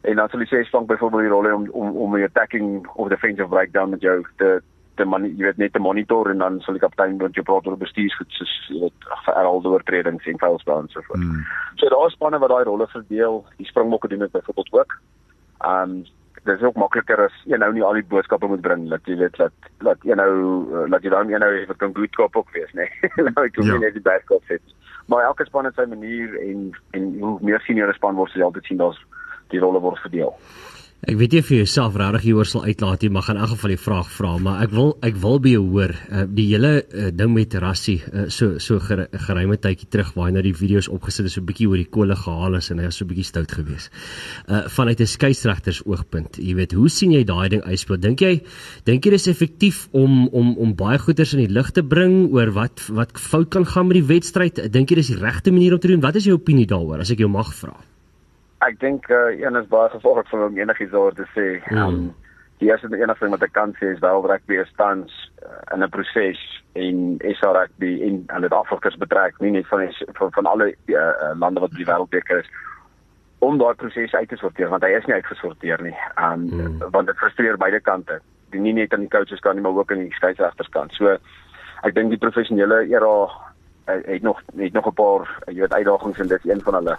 [0.00, 3.08] En dan sal die ses spank byvoorbeeld die rol om om om die attacking of
[3.08, 4.62] defensive breakdown met jou te
[5.00, 7.66] te man, jy weet net te monitor en dan sal die kaptein met jou praat
[7.66, 11.24] oor bestuursgoed soos jy weet herhaalde oortredings en foulspel en so voort.
[11.24, 11.42] Hmm.
[11.80, 13.40] So daar is spanne wat daai rolle verdeel.
[13.58, 14.96] Die Springbokke doen dit byvoorbeeld ook.
[15.66, 16.02] Um
[16.44, 19.16] dit is ook makliker as jy nou nie al die boodskappe moet bring dat jy
[19.20, 19.52] weet dat
[19.84, 20.30] dat jy nou
[20.72, 22.86] eh, dat jy dan jy nou wat kan good cop ook wees, nê.
[22.88, 23.24] Nee.
[23.28, 23.76] nou ek kom Ja.
[23.82, 24.62] net die bad cop sit.
[25.12, 28.48] Maar elke span het sy manier en en hoe meer senior span word, sal jy
[28.48, 29.00] altyd sien daar's
[29.52, 30.32] die rolle word verdeel.
[31.00, 33.54] Ek weet nie of jy jouself regtig hieroor sal uitlaat nie, maar gaan in elk
[33.54, 36.72] geval die vraag vra, maar ek wil ek wil by jou hoor, uh, die hele
[36.82, 40.52] uh, ding met Rassie, uh, so so ger, geruime tydjie terug waar hy nou die
[40.58, 43.06] video's opgesit het, so 'n bietjie oor die kole gehaal is en hy was so
[43.06, 43.88] 'n bietjie stout geweest.
[44.44, 47.96] Uh vanuit 'n skeieregters oogpunt, jy weet, hoe sien jy daai ding uitspeel?
[47.96, 48.42] Dink jy
[48.84, 52.52] dink jy dis effektief om om om baie goeters in die lig te bring oor
[52.52, 54.70] wat wat fout kan gaan met die wedstryd?
[54.70, 56.00] Dink jy dis die regte manier om te doen?
[56.00, 57.72] Wat is jou opinie daaroor as ek jou mag vra?
[58.66, 61.46] Ek dink uh, een is baie gevolglik van om enigiets oor te sê.
[61.68, 61.78] Hmm.
[61.78, 62.14] Um,
[62.60, 65.62] die eerste en enigste ding wat ek kan sê is wel rugby is tans uh,
[65.74, 66.40] in 'n proses
[66.76, 70.74] en SA rugby en en dit afvraagters betrek nie net van die, van, van alle
[70.86, 72.50] uh, lande wat by die wêreldbeker is
[73.38, 75.96] om daai proses uit te sorteer want hy is nie uitgesorteer nie.
[76.20, 76.78] Um hmm.
[76.92, 78.20] want dit frustreer beide kante.
[78.52, 80.92] Die nie net aan die coaches kan nie maar ook aan die skeieregters kant.
[80.92, 81.16] So
[81.88, 83.14] ek dink die professionele era
[84.06, 86.96] het nog het nog 'n paar jy weet uitdagings en dit is een van hulle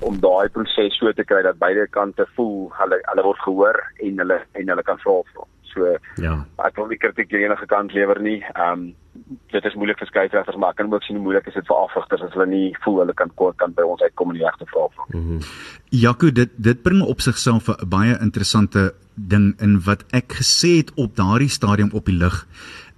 [0.00, 3.76] om daai proses so te kry dat beide kante voel hulle hulle word gehoor
[4.06, 5.44] en hulle en hulle kan vra vra.
[5.74, 6.44] So Ja.
[6.64, 8.44] ek wil nie kritiek aan enige kant lewer nie.
[8.54, 8.94] Ehm um,
[9.50, 11.76] dit is moeilik vir skeieregters, maar ek kan ook sien hoe moeilik is dit vir
[11.76, 14.66] afrigters as hulle nie voel hulle kan kort kan by ons uitkom in die regte
[14.66, 14.96] vraag.
[15.08, 15.38] Mhm.
[15.90, 20.90] Jaco, dit dit bring op sigself 'n baie interessante ding in wat ek gesê het
[20.94, 22.46] op daardie stadium op die lig.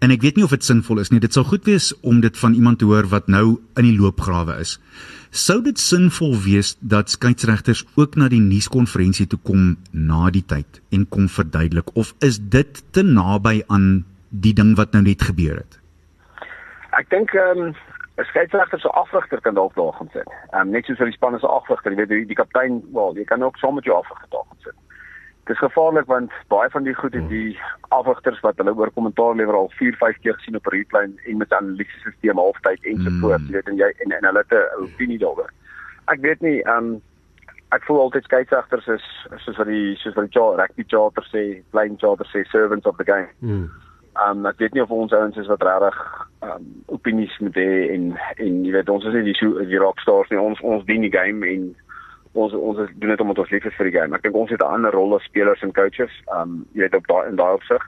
[0.04, 1.20] En ek weet nie of dit sinvol is nie.
[1.24, 4.58] Dit sou goed wees om dit van iemand te hoor wat nou in die loopgrawe
[4.60, 4.76] is.
[5.32, 10.82] Sou dit sinvol wees dat skeieregters ook na die nuuskonferensie toe kom na die tyd
[10.92, 15.62] en kom verduidelik of is dit te naby aan die ding wat nou net gebeur
[15.62, 15.80] het?
[16.96, 17.74] Ek dink ehm um,
[18.16, 20.28] 'n skeieregter se afrigter kan dalk daar gaan sit.
[20.52, 23.16] Ehm um, net soos vir die span se afrigter, jy weet die, die kaptein, wel,
[23.16, 24.76] jy kan ook saam met jou afrigter daar gaan sit.
[25.46, 27.58] Dit is gevaarlik want baie van die goed het die
[27.94, 31.36] afrigters wat hulle oor kommentaar lewer al 4, 5 keer gesien op 'n replay en
[31.36, 34.52] met 'n analisisesisteem halftyd en so voort, jy weet en jy en, en hulle het
[34.58, 35.52] 'n opinie daaroor.
[36.06, 37.02] Ek weet nie ehm um,
[37.74, 39.06] ek voel altyd skeieregters is
[39.42, 41.42] soos wat die soos wat die rugby charter sê,
[41.74, 43.28] playing charter sê servants of the game.
[43.40, 43.70] Mm.
[44.26, 45.98] Um ek weet nie of ons ouens is wat regtig
[46.46, 50.30] um opinies moet hê en en jy weet ons is nie die so die rockstars
[50.30, 50.40] nie.
[50.40, 51.66] Ons ons dien die game en
[52.36, 54.16] ons ons is- doen dit omdat ons lief is vir die game.
[54.16, 56.12] Ek dink ons het 'n ander rol as spelers en coaches.
[56.32, 57.82] Um jy weet op daai in daai opsig.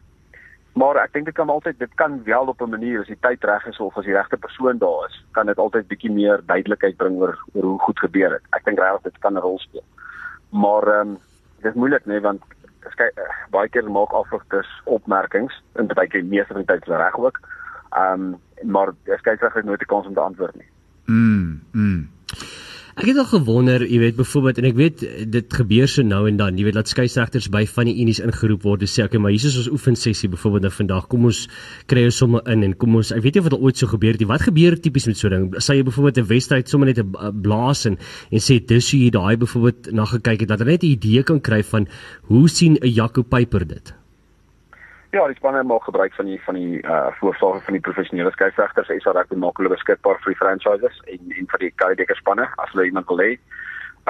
[0.74, 3.44] Maar ek dink dit kan altyd dit kan wel op 'n manier as die tyd
[3.44, 6.96] reg is of as die regte persoon daar is, kan dit altyd bietjie meer duidelikheid
[6.96, 8.42] bring oor oor hoe goed gebeur het.
[8.50, 9.84] Ek dink regtig dit kan 'n rol speel.
[10.50, 11.18] Maar ehm um,
[11.62, 12.42] dit is moeilik nê want
[12.92, 13.10] skei
[13.50, 17.40] baie keer maak afrigters opmerkings en baie keer meeste van die tyd is reg ook.
[17.90, 20.70] Ehm um, maar skeieregter het nooit 'n kans om te antwoord nie.
[21.04, 21.60] Mm.
[21.72, 21.87] Mm.
[22.98, 26.24] Ek het al gewonder, jy weet byvoorbeeld en ek weet eh, dit gebeur so nou
[26.26, 29.20] en dan, jy weet dat skeieregters by van die unies ingeroep word en sê okay,
[29.22, 31.06] maar hier is ons oefensessie byvoorbeeld nou vandag.
[31.12, 31.44] Kom ons
[31.86, 33.86] kry ons sommer in en kom ons ek weet nie of dit al ooit so
[33.92, 34.30] gebeur het nie.
[34.32, 35.62] Wat gebeur tipies met so 'n ding?
[35.62, 37.98] Sal jy byvoorbeeld 'n wedstryd sommer net 'n b- blaas en
[38.32, 41.22] en sê dis hoe jy daai byvoorbeeld na gekyk het dat hulle net 'n idee
[41.22, 41.86] kan kry van
[42.26, 43.94] hoe sien 'n Jaco Piper dit?
[45.10, 48.90] Ja, die spanne maak gebruik van die van die uh voorsorge van die professionele skeieregters.
[48.92, 52.44] Is daar ek maak hulle beskikbaar vir die franchises en en vir die Kaideker spanne
[52.56, 53.30] as hulle iemand wil hê.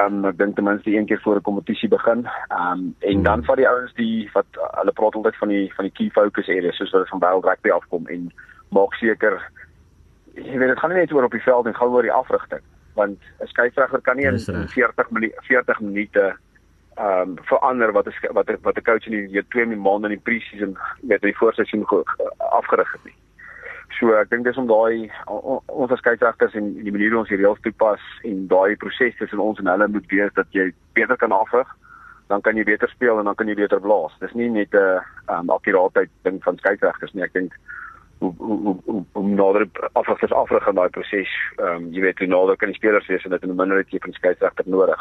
[0.03, 2.27] Um ek dink ten minste een keer voor 'n kompetisie begin.
[2.51, 5.85] Um en dan van die ouens die wat uh, hulle praat altyd van die van
[5.85, 8.33] die key focus areas soos hulle van wêreld rugby afkom en
[8.71, 9.39] maak seker
[10.35, 12.63] jy weet dit gaan nie net oor op die veld en gou oor die afrigting
[12.95, 16.37] want 'n skeieregter kan nie in 40 minute 40 minute
[16.99, 20.15] ehm um, verander wat is wat wat 'n coach in die hier twee maande in
[20.19, 22.05] die pre-season met die voorseisoen ge-
[22.39, 23.15] afgerig het nie.
[23.99, 27.37] So ek dink dis om daai ons as skeieregters en die manier hoe ons die
[27.39, 31.33] reëls toepas en daai proses tussen ons en hulle moet wees dat jy beter kan
[31.33, 31.69] afrig,
[32.29, 34.13] dan kan jy beter speel en dan kan jy beter blaas.
[34.21, 35.01] Dis nie net 'n uh,
[35.39, 37.23] um, akkuraatheid ding van skeieregters nie.
[37.25, 37.53] Ek dink
[38.19, 42.27] hoe hoe hoe- hoe nader afrigters afrig aan daai proses, ehm um, jy weet hoe
[42.29, 45.01] nader kan die spelers wees en dit in 'n minderheid jy van skeieregter nodig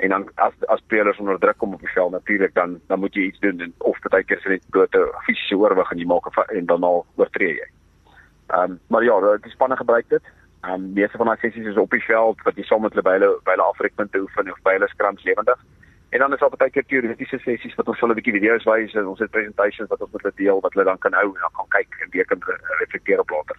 [0.00, 3.14] en dan as as spelers onder druk kom op die veld natuurlik dan dan moet
[3.14, 6.26] jy iets doen en of baie keer is dit blote fisiese oorwig en jy maak
[6.26, 7.68] 'n en dan al oortree jy.
[8.50, 10.22] Ehm um, maar ja, die spanne gebruik dit.
[10.60, 13.02] Ehm um, meeste van daai sessies is op die veld wat jy saam met hulle
[13.02, 15.60] by hulle by hulle afrekpunte oefen of by hulle scrums lewendig.
[16.10, 18.94] En dan is daar baie keer teoretiese sessies wat ons hulle 'n bietjie video's wys
[18.94, 21.40] en ons het presentations wat ons met hulle deel wat hulle dan kan hou en
[21.40, 23.56] dan kan kyk en weer kan re- reflekteer op later.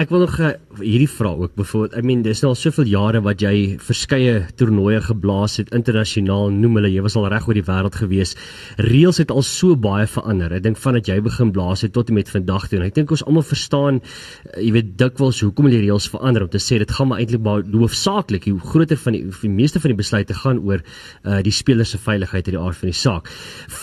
[0.00, 1.98] Ek wil nog uh, hierdie vraag ook byvoorbeeld.
[2.00, 6.78] I mean, dis nou al soveel jare wat jy verskeie toernooie geblaas het internasionaal, noem
[6.78, 8.32] hulle, jy was al reg oor die wêreld gewees.
[8.80, 10.54] Reëls het al so baie verander.
[10.56, 12.78] Ek dink vandat jy begin blaas het tot en met vandag toe.
[12.80, 16.52] En ek dink ons almal verstaan, uh, jy weet dikwels hoekom die reëls verander om
[16.56, 19.92] te sê dit gaan maar eintlik maar hoofsaaklik hoe groter van die, die meeste van
[19.92, 23.28] die besluite gaan oor uh, die speler se veiligheid uit die aard van die saak.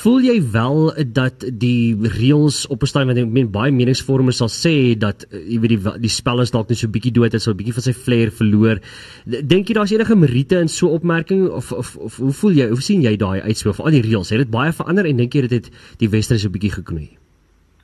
[0.01, 4.49] Voel jy wel dat die reëls op 'n stadium wat ek meen baie meningsvormers sal
[4.49, 7.41] sê dat jy weet die die spel is dalk net so 'n bietjie dood, dit
[7.41, 8.79] sal 'n bietjie van sy flair verloor.
[9.25, 12.67] Dink jy daar's enige meriete in so 'n opmerking of, of of hoe voel jy?
[12.69, 14.29] Hoe sien jy daai uitspeel vir al die reëls?
[14.29, 17.17] Het dit baie verander en dink jy dit het die Westres 'n bietjie geknoei?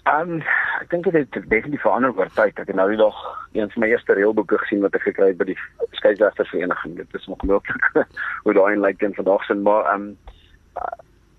[0.05, 0.41] Um,
[0.81, 2.59] ek dink dit het definitief verander oor tyd.
[2.59, 3.15] Ek het nou die dag
[3.53, 5.57] een van my eerste reëlboeke gesien wat ek gekry het by die
[5.91, 6.95] skeieregtersvereniging.
[6.95, 7.89] Dit is ongelooflik
[8.43, 10.15] hoe daai lyk in vandag se maar um,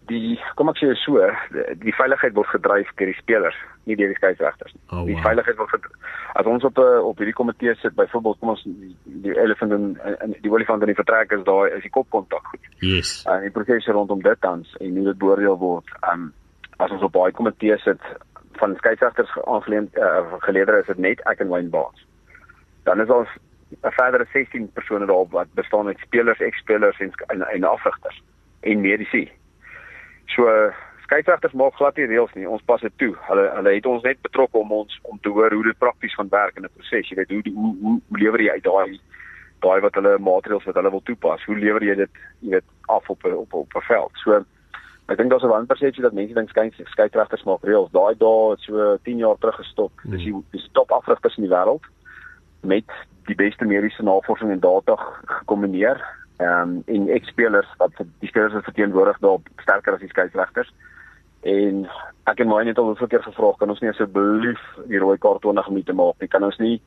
[0.08, 1.18] die kom ek sê so,
[1.54, 4.82] die, die veiligheid word gedryf deur die spelers, nie deur die skeieregters nie.
[4.90, 5.24] Oh, die wow.
[5.26, 6.12] veiligheid word gedryf.
[6.40, 9.86] As ons op 'n op hierdie komitee sit, byvoorbeeld kom ons die, die elefant in,
[10.24, 13.24] in die olifant in die vertrek is daai is die kopkontak goed Yes.
[13.26, 15.88] en die prosesse rondom dit tans en hoe dit beoordeel word.
[16.12, 16.32] Um
[16.78, 18.00] as ons op baie komitee sit
[18.60, 22.06] van skeieregters aangeleend uh, gelewer is dit net ek en Wayne Baas.
[22.84, 23.28] Dan is ons
[23.72, 28.22] 'n verdere 16 persone daarop wat bestaan uit spelers, ex-spelers en en, en afrigters
[28.60, 29.30] en medici.
[30.34, 30.50] So
[31.06, 32.48] skeieregters maak glad nie reëls nie.
[32.48, 33.12] Ons pas dit toe.
[33.28, 36.32] Hulle hulle het ons net betrokke om ons om te hoor hoe dit prakties gaan
[36.32, 37.08] werk in 'n proses.
[37.08, 39.00] Jy weet hoe hoe, hoe hoe lewer jy uit daai
[39.60, 41.44] daai wat hulle maatreëls wat hulle wil toepas.
[41.44, 42.10] Hoe lewer jy dit,
[42.40, 44.12] jy weet, af op op op 'n veld.
[44.14, 44.44] So
[45.06, 47.90] Ek dink daar's 'n wanpersepsie dat mense dink skei skeieregters maak reëls.
[47.90, 49.92] Daai dae het so 10 jaar terug gestop.
[50.02, 51.84] Dis die dis top afrigters in die wêreld
[52.62, 52.90] met
[53.26, 56.02] die beste mediese navorsing en data gekombineer.
[56.36, 60.72] Ehm um, en ekspelers wat die spelers wat verteenwoordig daar sterker as die skeieregters.
[61.40, 61.86] En
[62.24, 65.40] ek het my net al hoeveel keer gevra kan ons nie asseblief die rooi kaart
[65.46, 66.28] 20 minute maak nie.
[66.28, 66.80] Kan ons nie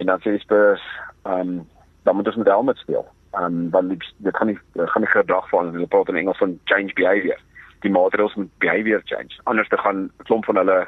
[0.00, 0.86] en dan sê die spelers
[1.22, 1.68] ehm um,
[2.02, 3.06] dan moet ons met helmet speel.
[3.36, 6.58] Ehm um, want dit gaan nie gaan nie gedrag van hulle praat in Engels van
[6.64, 7.38] change behavior
[7.84, 9.36] die maatreëls moet behavior change.
[9.44, 10.78] Anders te gaan klomp van hulle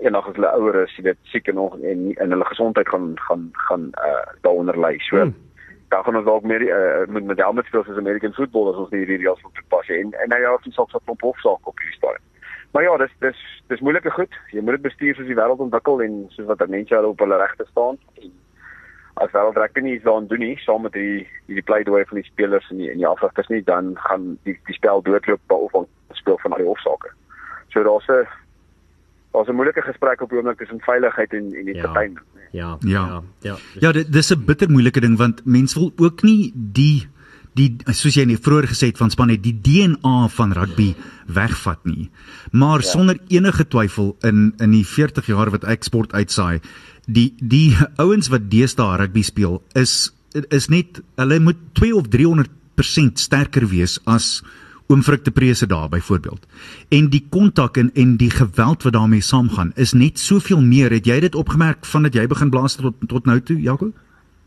[0.00, 3.12] eendag as hulle ouer is, jy weet, siek en nog en in hulle gesondheid gaan
[3.26, 4.96] gaan gaan uh daaronder lê.
[5.08, 5.34] So hmm.
[5.92, 8.92] Daar gaan ons dalk meer uh, met met dames speel as American football as ons
[8.92, 9.98] nie hierdie reëls moet toepas nie.
[10.04, 12.24] En en nou ja, dis ook so 'n klomp hofsaak op hierdie stadium.
[12.72, 14.34] Maar ja, dis dis dis moeilike goed.
[14.56, 17.36] Jy moet dit bestuur soos die wêreld ontwikkel en soos wat mense hulle op hulle
[17.44, 18.32] regte staan en
[19.14, 22.70] as wel trek nie so doen nie saam met die die pleidooi van die spelers
[22.70, 26.52] en die en die afrigters nie dan gaan die die spel doodloop of speel van
[26.52, 27.12] al die hofsaake.
[27.68, 28.26] So daar's 'n
[29.32, 31.80] daar's 'n moeilike gesprek op die oomblik tussen veiligheid en en die Ja.
[31.80, 32.26] entertainment.
[32.52, 32.76] Ja.
[32.80, 33.06] Ja.
[33.06, 33.22] Ja.
[33.40, 33.56] Ja.
[33.80, 37.06] Ja, dit dis 'n bitter moeilike ding want mense wil ook nie die
[37.54, 40.94] die soos jy net vroeër gesê het van span het die DNA van rugby
[41.26, 42.10] wegvat nie.
[42.52, 42.86] Maar ja.
[42.86, 46.60] sonder enige twyfel in in die 40 jaar wat ek sport uitsaai,
[47.06, 50.12] die die ouens wat deesdae rugby speel is
[50.48, 54.42] is net hulle moet 2 of 300% sterker wees as
[54.92, 56.46] oom Frik de Prese daar byvoorbeeld.
[56.90, 60.90] En die kontak en en die geweld wat daarmee saamgaan is net soveel meer.
[60.90, 63.90] Het jy dit opgemerk vandat jy begin blaas tot tot nou toe, Jaco?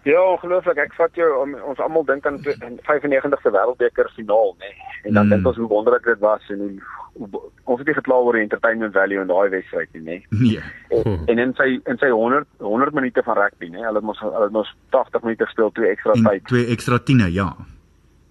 [0.06, 0.78] Ja, ongelooflik.
[0.78, 2.54] Ek vat jou om, ons almal dink aan die
[2.86, 4.70] 95ste Wêreldbeker finaal, nê.
[5.08, 5.30] En dan Mm.
[5.34, 6.74] dink ons hoe wonderlik dit was en hoe,
[7.14, 10.18] hoe ons het nie gekla oor die entertainment value in daai wedstryd nie, nê.
[10.30, 10.60] Nee.
[10.90, 13.82] En, en in sy in sy 100 100 minute van rugby, nê.
[13.82, 16.46] Hulle het mos hulle het mos 80 minute gespeel, twee ekstra En tyd.
[16.46, 17.56] twee ekstra tiene, ja.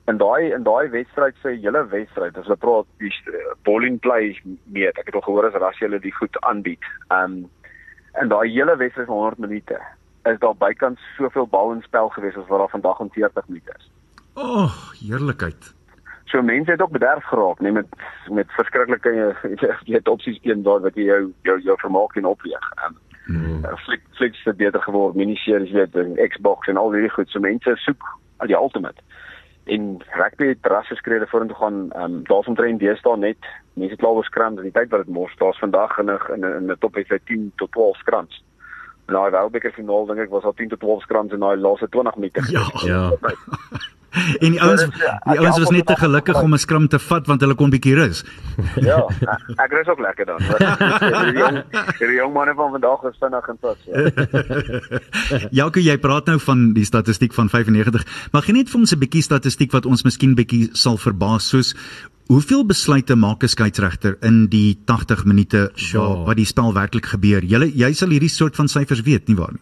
[0.07, 4.35] In daai in daai wedstryd se hele wedstryd as hulle praat die st- bowling play
[4.65, 6.85] meet ek het al gehoor as ras hulle die goed aanbied.
[7.11, 7.45] Um
[8.21, 9.79] in daai hele wedstryd van 100 minute
[10.31, 13.73] is daar bykans soveel bal in spel gewees as wat daar vandag in 40 minute
[13.79, 13.89] is.
[14.35, 15.73] O, oh, heerlikheid.
[16.27, 17.87] So mense het ook bederf geraak net met
[18.31, 19.11] met verskriklike
[19.89, 22.71] jy het opsies teen daar wat jy jou jou jou vermaak kan opweeg.
[22.87, 23.63] Um Hmm.
[23.87, 27.31] Flick Flicks het beter geword, miniseries weet en Xbox en al hierdie goed.
[27.33, 28.03] So mense soek
[28.37, 29.01] al die ultimate.
[29.65, 31.91] En rugby het rasse skrede vorentoe gaan.
[31.93, 35.15] Ehm um, daar's omtrent deesdae net mense klaar oor skrams in die tyd wat dit
[35.15, 35.37] mors.
[35.37, 38.45] Daar's vandag in 'n in 'n in 'n topwedstryd 10 tot 12 skrams.
[39.07, 41.89] En daai Wêreldbeker finaal dink ek was al 10 tot 12 skrams in daai laaste
[41.89, 42.43] 20 minute.
[42.51, 42.65] Ja.
[42.85, 43.13] Ja.
[44.41, 47.27] En die ouens ja, die ouens was net te gelukkig om 'n skram te vat
[47.27, 48.25] want hulle kon bietjie rus.
[48.89, 48.99] Ja,
[49.59, 50.39] ek rus ook lekker dan.
[50.39, 51.59] Die jong
[51.99, 53.79] die jong manne van vandag is vinnig en tot.
[53.91, 55.49] Ja.
[55.65, 58.07] Jaco, jy praat nou van die statistiek van 95.
[58.33, 61.75] Mag jy net vir ons 'n bietjie statistiek wat ons miskien bietjie sal verbaas soos
[62.29, 66.05] hoeveel besluite maak 'n skeieregter in die 80 minute Sure.
[66.05, 67.43] waar wat die spel werklik gebeur?
[67.43, 69.61] Jy jy sal hierdie soort van syfers weet, nie waar nie?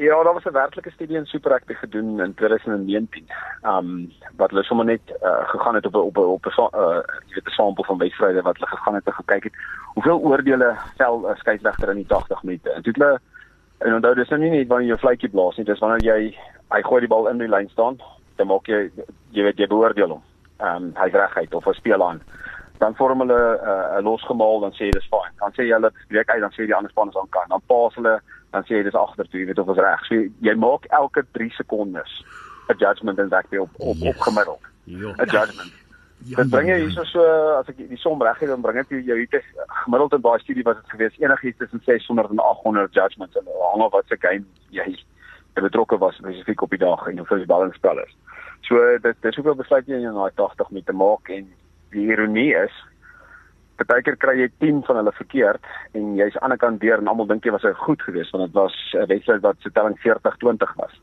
[0.00, 3.26] Ja, daar was 'n werklike studie in Super Rugby gedoen in 2019.
[3.62, 7.00] Um wat hulle sommer net uh, gegaan het op 'n op 'n op 'n uh,
[7.26, 9.52] jy weet 'n sampel van wedstryde wat hulle gegaan het en gekyk het
[9.94, 12.70] hoeveel oordeele vel 'n skeieregter in die 80 minute.
[12.70, 13.20] En het hulle
[13.78, 16.36] en onthou dis nou nie net wanneer jy 'n fluitjie blaas nie, dis wanneer jy
[16.70, 18.00] hy gooi die bal in die lyn staan,
[18.36, 18.90] dan maak jy
[19.30, 20.22] jy weet jy beoordeel hom.
[20.60, 22.20] Um hy's reguit of hy speel aan.
[22.78, 25.32] Dan vorm hulle 'n uh, losgemaal dan sê jy dis fyn.
[25.38, 27.48] Dan sê jy hulle breek uit dan sê die ander span is aan kan.
[27.48, 30.04] Dan paas hulle dan sê jy dis agtertoe, jy weet of ons reg.
[30.06, 30.14] So
[30.46, 32.24] jy maak elke 3 sekondes
[32.68, 34.14] 'n judgment in rugby op op, Yes.
[34.16, 34.64] op gemiddeld.
[34.84, 35.12] Ja.
[35.18, 35.72] 'n Judgment.
[36.24, 37.22] Ja, Dit bring jy hierso so
[37.56, 39.42] as ek die som reg het dan bring dit jou hier
[39.84, 43.82] gemiddeld in daai studie was dit gewees enigiets tussen 600 en 800 judgments en hang
[43.82, 44.98] af wat se game jy
[45.60, 48.16] betrokke was spesifiek op die dag en hoeveel bal in spel is.
[48.60, 51.48] So dit dis hoeveel besluit jy in daai 80 met te maak en
[51.90, 52.74] die ironie is
[53.84, 57.08] partykeer kry jy 10 van hulle verkeerd en jy's aan die ander kant deur en
[57.08, 59.96] almal dink jy was hy goed geweest want dit was 'n wedstryd wat se telling
[59.98, 61.00] 40-20 was.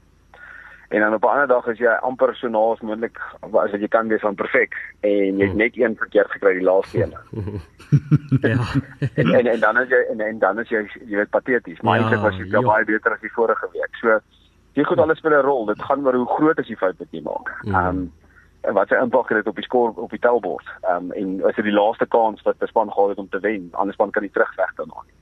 [0.90, 3.80] En dan op 'n ander dag is jy amper so na as moontlik as wat
[3.82, 7.14] jy kan wees van perfek en jy het net een verkeerd gekry die laaste een.
[8.42, 8.58] Ja.
[9.16, 11.82] En, en en dan is jy en, en dan is jy jy weet pateties.
[11.82, 12.62] Maar Ja, eintlik was jy ja.
[12.62, 13.96] baie beter as die vorige week.
[14.02, 14.20] So
[14.74, 15.66] jy goed alles speel 'n rol.
[15.66, 17.64] Dit gaan oor hoe groot is die fout wat jy maak.
[17.64, 17.76] Mhm.
[17.76, 18.12] Ehm um,
[18.62, 20.68] en wat sy impak het op die skoor op die tellbord.
[20.82, 23.40] Ehm um, en as dit die laaste kans wat 'n span gehad het om te
[23.40, 25.16] wen, ander span kan nie terugveg daarna nie.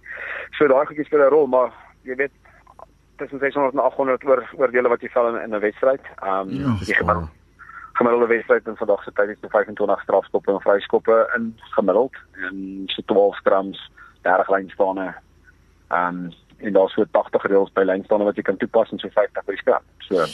[0.57, 1.71] So daai goedjies speel 'n rol, maar
[2.03, 2.31] jy weet
[3.17, 6.05] tussen 600 en 800 oor oordele wat jy vel in, in 'n wedstryd.
[6.21, 7.29] Ehm um, Ja, die gemiddelde
[7.95, 12.83] gemiddelde wedstryd in vandag se tyd is so 25 strafskoppe en vryskoppe in gemiddeld en
[12.85, 15.15] so 12 scrums, 30 lynstane.
[15.87, 19.09] Ehm um, en daar's so 80 reëls by lynstane wat jy kan toepas en so
[19.09, 19.83] 50 by die scrum.
[20.07, 20.25] So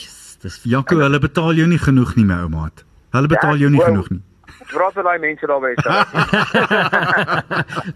[0.42, 2.82] Dis Jaco, hulle betaal jou nie genoeg nie, my ou maat.
[3.12, 4.20] Hulle betaal jou nie Ja, genoeg nie.
[4.72, 5.72] Praat met daai mense daar by.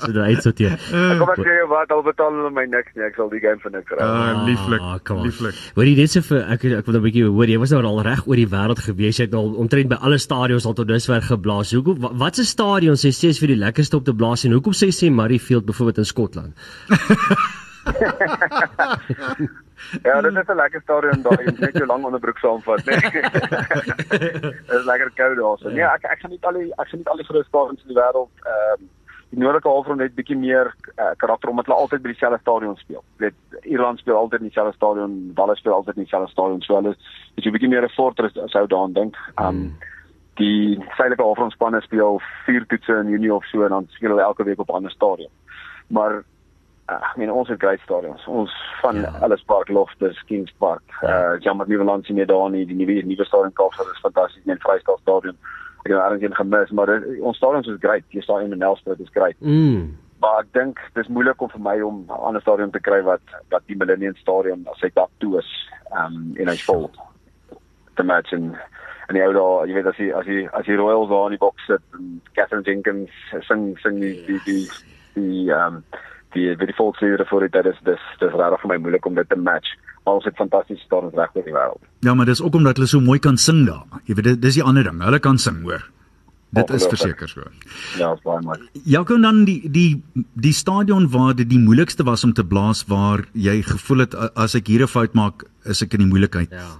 [0.03, 0.73] so dit uitsorteer.
[1.21, 3.05] Kom ek sê jou wat al betaal hulle my niks nie.
[3.07, 3.99] Ek sal die game vir niks kry.
[4.03, 4.81] Ah, lieflik.
[4.83, 5.55] Ah, lieflik.
[5.77, 8.23] Hoorie net so vir ek ek wil 'n bietjie hoor jy was nou al reg
[8.27, 11.71] oor die wêreld gewees jy het al omtrent by alle stadions al tot dusver geblaas.
[11.77, 14.53] Hoekom wa- wat se stadion sê sê is vir die lekkerste om te blaas en
[14.53, 16.53] hoekom sê sê Murrayfield byvoorbeeld in Skotland?
[20.03, 21.43] Ja, dit is 'n lekker stadion daar.
[21.43, 22.97] Jy moet net jou lang onderbroek saamvat, né?
[24.69, 25.59] Dit is lekker koud daar.
[25.59, 27.83] So nee, ek ek gaan nie al die ek gaan nie al die groot stadions
[27.83, 28.89] in die wêreld ehm
[29.31, 33.03] die noordelike halfrond net bietjie meer uh, karakter omdat hulle altyd by dieselfde stadion speel.
[33.19, 36.63] Jy weet, Ierland speel altyd in dieselfde stadion, Dallas speel altyd in dieselfde stadion.
[36.63, 36.95] So hulle
[37.35, 39.19] is jy bietjie meer 'n fortress sou daaraan dink.
[39.37, 39.77] Um
[40.37, 44.23] die suidelike halfrond spanne speel vier toetse in Junie of so en dan speel hulle
[44.23, 45.31] elke week op 'n ander stadion.
[45.89, 46.25] Maar
[46.87, 48.27] ek meen ons het groot stadions.
[48.27, 49.11] Ons van Ja.
[49.13, 49.21] ja.
[49.27, 53.25] Ellis Park, Loftus, Kings Park, uh Jammer Nieuweland sien jy daar nie, die nuwe nuwe
[53.25, 55.37] stadion Kaapstad is fantasties, net Vrystaat stadion.
[55.83, 58.05] Ek het nou eers gemis, maar dit, ons stadions is groot.
[58.11, 59.37] Jy staan in Nelspruit is groot.
[59.39, 59.97] Mm.
[60.21, 63.21] Maar ek dink dis moeilik om vir my om 'n ander stadion te kry wat
[63.51, 65.51] wat die Millennium Stadion as hy dak toe is,
[65.93, 66.91] um en hy's vol
[67.97, 68.57] te match en
[69.09, 71.37] en die ou daar, jy weet as hy as hy as die Royals daar in
[71.37, 73.11] die boks sit en Catherine Jenkins
[73.47, 74.67] sing sing die die die
[75.15, 75.85] die um
[76.37, 79.29] die die, die volksliedere voor dit dis dis dis regtig vir my moeilik om dit
[79.29, 79.75] te match.
[80.05, 81.83] Maar ons het fantastiese stadions reg oor die wêreld.
[82.07, 83.85] Ja, maar dis ook omdat hulle so mooi kan sing daar.
[84.07, 85.03] Jy weet dit dis die ander ding.
[85.03, 85.83] Hulle kan sing, hoor.
[86.57, 87.43] Dit is verseker so.
[87.99, 88.59] Ja, is baie mooi.
[88.87, 90.03] Jaco dan die die
[90.47, 94.55] die stadion waar dit die moeilikste was om te blaas waar jy gevoel het as
[94.55, 96.51] ek hier 'n fout maak, is ek in die moeilikheid.
[96.51, 96.71] Ja.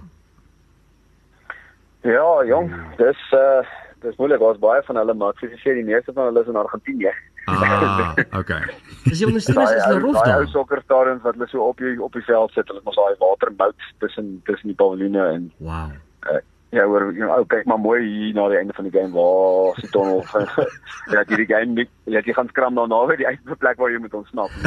[2.07, 3.61] Ja, jong, dis uh
[4.01, 4.39] dis moeilik.
[4.39, 7.13] Daar's baie van hulle, maar ek sê sê die meeste van hulle is in Argentinië.
[7.47, 8.61] Ah, okay.
[9.05, 10.51] Dis jy ondersteun is Daai hulle ou- rof daai ou daar.
[10.51, 13.87] sokkerstadions wat hulle so op die op die veld sit, hulle het mos daai watermout
[14.03, 15.91] tussen tussen die paviljoene en Wow.
[16.31, 16.41] uh,
[16.75, 19.13] ja, hoor, jy know, ou kyk maar mooi hier na die einde van die game
[19.15, 20.25] waar is die tonnel.
[21.15, 23.99] ja, hierdie game nie, jy jy gaan skram daarna by die einde plek waar jy
[24.03, 24.51] moet ontsnap.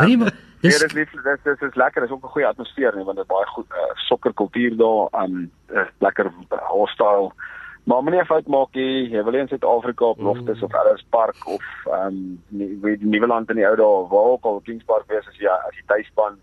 [0.00, 2.46] Nee, maar Dis dis ja, dit lief, dis dis is lekker, dis ook 'n goeie
[2.48, 5.50] atmosfeer nie, want dit is baie goed uh, sokkerkultuur daar, um
[6.00, 6.30] lekker
[6.72, 7.30] hostile.
[7.86, 9.08] Maar moenie 'n fout maak nie.
[9.10, 13.50] Jy wil nie in Suid-Afrika op Loftus of Ellis Park of um nie weet Nieuweland
[13.50, 16.34] in die ou dae waar ook al Kings Park wees as jy as jy tuisspan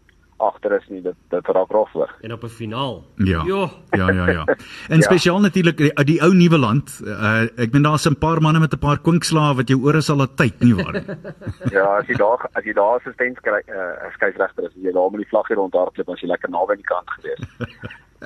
[0.43, 2.09] agter is nie, dit dit raak rof hoor.
[2.21, 3.03] en op 'n finaal.
[3.15, 3.43] Ja.
[3.45, 3.69] Jo.
[3.91, 4.43] Ja, ja, ja.
[4.93, 6.99] En spesiaal natuurlik die, die ou nuwe land.
[7.03, 10.17] Uh, ek ben daar's 'n paar manne met 'n paar kwinkslae wat jou ore sal
[10.17, 11.05] laat tyd nie waar nie.
[11.77, 15.11] Ja, as jy daar as jy daar assistent kry, uh, skeieregter is, as jy daar
[15.11, 17.41] met die vlag hier rondhardloop, as jy lekker naby aan die kant gewees.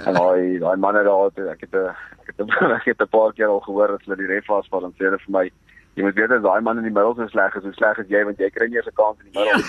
[0.05, 1.89] En daai daai manne daar, ek het 'n
[2.21, 4.85] ek het 'n ek het 'n paar keer al gehoor dat hulle die ref wasval
[4.85, 5.49] en sê hulle vir my
[5.97, 8.09] Jy moet weet as daai man in die middel so sleg is, hoe sleg is
[8.13, 9.61] jy want jy kry nie eens 'n kans in die middel.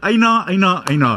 [0.08, 1.10] Eina, eina, eina.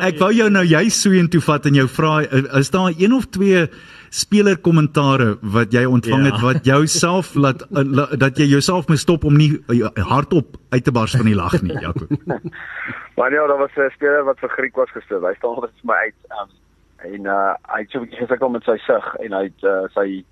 [0.00, 2.22] Ek wou jou nou jy soheen toe vat en jou vra
[2.60, 3.68] is daar een of twee
[4.12, 6.32] speler kommentare wat jy ontvang Ja.
[6.32, 9.88] het wat jou self laat eh, la- dat jy jouself moet stop om nie eh,
[10.04, 12.06] hardop uit te bars van die lag nie, Jaco.
[13.16, 15.24] maar ja, daar was 'n speler wat vir Griek was gestuur.
[15.24, 16.14] Hy staan altyd vir my uit.
[16.30, 16.50] Um,
[17.14, 19.88] en uh, hy het so 'n bietjie gesukkel met sy sig en hy het uh,
[19.94, 20.24] sy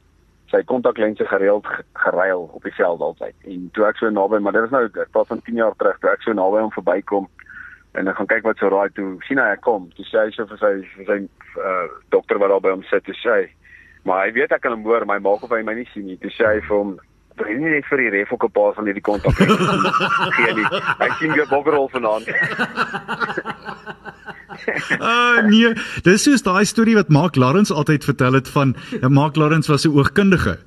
[0.51, 3.35] sy kontaklense gereeld ge- geruil op die veld altyd.
[3.45, 5.99] En toe ek so naby, maar dit is nou ek praat van 10 jaar terug,
[5.99, 7.29] toe ek so naby hom verbykom
[7.95, 9.89] en ek gaan kyk wat so raai toe sien hy ek kom.
[9.97, 11.19] Toe sê hy so vir sy vir sy
[11.59, 13.49] uh, dokter wat daar by hom sit, toe sê hy
[14.05, 16.07] maar hy weet ek kan hom hoor, maar hy maak of hy my nie sien
[16.07, 16.19] nie.
[16.21, 16.99] Toe sê hy vir hom
[17.41, 19.33] Hy nie net vir die ref ook 'n paar van hierdie kontak
[20.37, 20.67] gee nie.
[21.01, 22.29] Hy sien weer bokkerrol vanaand.
[25.01, 25.73] Ah nee,
[26.05, 29.87] dis soos daai storie wat Mark Lawrence altyd vertel het van ja, Mark Lawrence was
[29.87, 30.59] 'n oogkundige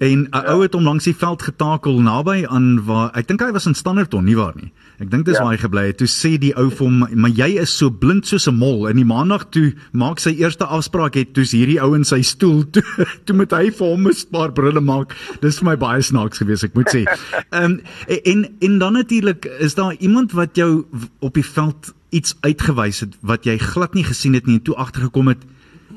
[0.00, 0.44] en 'n ja.
[0.52, 3.74] ou het hom langs die veld getakel naby aan waar ek dink hy was in
[3.74, 4.72] Standerton nie waar nie.
[4.98, 5.42] Ek dink dis ja.
[5.42, 5.98] Waar hy gebly het.
[6.00, 8.96] Toe sê die ou vir hom, "Maar jy is so blind soos 'n mol." In
[8.96, 12.82] die maandag toe maak sy eerste afspraak het, toe's hierdie ou in sy stoel toe,
[13.24, 15.14] toe moet hy vir hom 'n paar brille maak.
[15.40, 17.04] Dis vir my baie snaaks geweest, ek moet sê.
[17.52, 17.80] Ehm um,
[18.24, 20.86] en en dan natuurlik is daar iemand wat jou
[21.20, 24.74] op die veld iets uitgewys het wat jy glad nie gesien het nie en toe
[24.74, 25.44] agtergekom het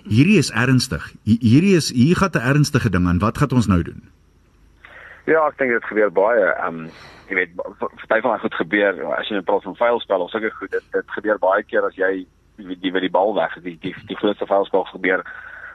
[0.08, 1.14] hierdie is ernstig.
[1.26, 3.20] Hi- Hierdie is hier gaan 'n ernstige ding aan.
[3.20, 4.02] Wat gaan ons nou doen?
[5.26, 6.44] Ja, ek dink dit gebeur baie.
[6.60, 6.90] Ehm um,
[7.30, 7.56] jy weet,
[8.08, 10.72] party van goed gebeur as jy net praat van vuilspel of sulke goed.
[10.72, 12.26] Dit dit gebeur baie keer as jy
[12.58, 13.64] die die, die bal weg is.
[13.64, 15.24] Die die, die grootste vuilspel gebeur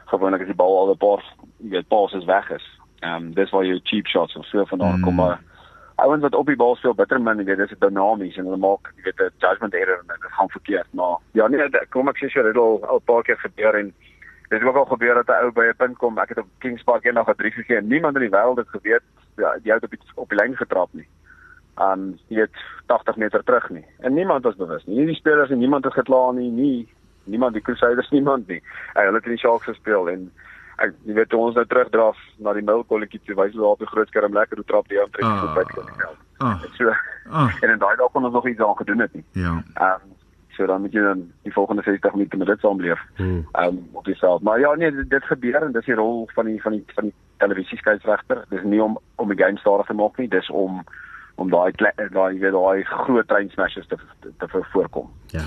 [0.07, 1.23] gewoonlik as die bal al 'n paar
[1.65, 2.65] jy weet passes weg is.
[3.01, 5.03] Ehm um, dis waar jou cheap shots of so vandaan Mm.
[5.05, 5.41] kom maar
[5.97, 8.93] ouens wat op die bal speel bitter min, jy weet, dis dinamies en hulle maak
[8.97, 10.87] jy weet 'n judgment error en dit gaan verkeerd.
[10.93, 13.75] Maar ja, nee, kom ek sê so dit het al al 'n paar keer gebeur
[13.75, 13.95] en
[14.49, 16.19] Dit het ook al gebeur dat 'n ou by 'n punt kom.
[16.19, 18.69] Ek het op Kings Park eendag 'n drie gegee en niemand in die wêreld het
[18.69, 19.03] geweet
[19.37, 21.09] ja, die ou het op die, op die lyn getrap nie.
[21.81, 23.85] Um jy weet 80 meter terug nie.
[24.01, 24.97] En niemand was bewus nie.
[24.97, 26.89] Nie die spelers en niemand het gekla nie, nie
[27.25, 28.63] niemand die Crusaders niemand nie.
[28.95, 30.31] Hy hulle het in die Sharks gespeel en
[30.79, 33.87] ek jy weet ons nou terugdraf na die middelkolletjie toe wys hulle daar op die
[33.87, 35.41] groot skerm lekker hoe trap die ou trek Ah.
[35.41, 36.17] so die veld.
[36.39, 36.89] Ah, So
[37.31, 39.25] ah, en in daai dag kon ons nog iets aan gedoen het nie.
[39.33, 39.63] ja.
[39.81, 40.17] Um,
[40.59, 43.01] so dan moet jy dan die volgende 60 minute met dit saamleef.
[43.17, 43.47] Hmm.
[43.53, 44.43] Ehm um, op die veld.
[44.43, 47.11] Maar ja nee, dit, dit gebeur en dis die rol van die van die van
[47.11, 48.45] die televisieskeieregter.
[48.51, 50.83] Dis nie om om die game stadig te maak nie, dis om
[51.39, 55.11] om daai daai weet daai groot train smashes te te, te voorkom.
[55.31, 55.47] Ja.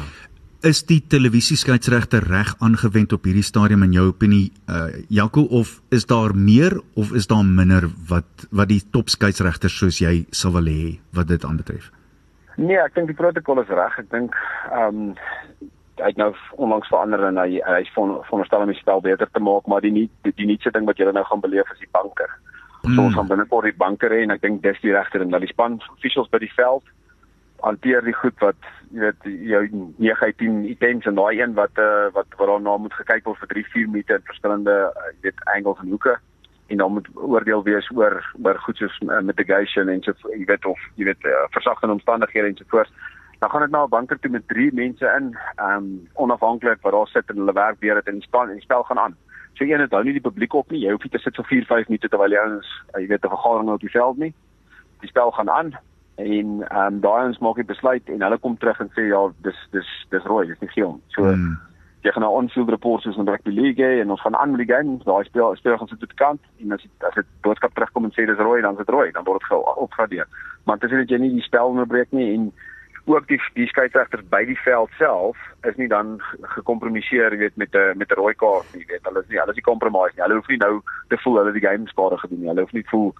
[0.62, 6.06] Is die televisieskeieregter reg aangewend op hierdie stadium in jou opinie, uh Jaco of is
[6.06, 11.00] daar meer of is daar minder wat wat die topskeieregters soos jy sou wil hê
[11.18, 11.90] wat dit aanbetref?
[12.56, 14.00] Nee, ek dink die protokol is reg.
[14.00, 14.36] Ek dink
[14.72, 15.16] ehm um,
[16.02, 19.42] hy het nou onlangs verander en hy hy von veronderstel om die spel beter te
[19.44, 21.92] maak, maar die nie die, die nuutste ding wat julle nou gaan beleef is die
[21.94, 22.32] banker.
[22.82, 22.96] Mm.
[22.96, 25.46] So ons gaan binnekort die banker hê en ek dink dis die regte ding dat
[25.46, 26.88] die span officials by die veld
[27.62, 28.58] hanteer die goed wat
[28.92, 32.78] jy weet jou 9 uit 10 items en daai een wat uh, wat wat daarna
[32.82, 36.16] moet gekyk word vir 3 4 minute in verskillende uh, jy weet angles en hoeke
[36.72, 40.66] en dan moet oordeel wees oor oor goed soos uh, mitigation en so jy weet
[40.66, 42.94] of jy weet uh, versagtende omstandighede en so voort.
[43.42, 46.94] Dan gaan dit na 'n banker toe met 3 mense in, ehm um, onafhanklik wat
[46.94, 49.16] daar sit en hulle werk deur dit en span en spel gaan aan.
[49.54, 50.80] So een het hou nie die publiek op nie.
[50.86, 53.26] Jy hoef nie te sit vir 4 5 minute terwyl jy ouens uh, jy weet
[53.26, 54.34] 'n vergadering op die veld nie.
[55.00, 55.74] Die spel gaan aan
[56.16, 59.22] en ehm um, daai ons maak die besluit en hulle kom terug en sê ja,
[59.42, 61.04] dis dis dis rooi, dis nie geel nie.
[61.08, 61.58] So Hmm.
[62.02, 64.76] Jy gaan na on-field reports soos in rugby league en ons gaan aan met die
[64.76, 64.98] game.
[65.06, 68.12] Daai speel speel gaan sit tot kant en as dit as dit boodskap terugkom en
[68.12, 70.28] sê dis rooi, dan is dit rooi, dan word dit opgradeer.
[70.66, 72.52] Maar dit is nie dat jy nie die spel onderbreek nie en
[73.06, 77.56] ook die die skeieregters by die veld self is nie dan ge- gekompromiseer, jy weet,
[77.58, 79.04] met 'n met 'n rooi kaart nie, weet.
[79.04, 80.24] Hulle is nie hulle is nie compromise nie.
[80.24, 82.48] Hulle hoef nie nou te voel hulle die game skade gedoen nie.
[82.48, 83.14] Hulle hoef nie voel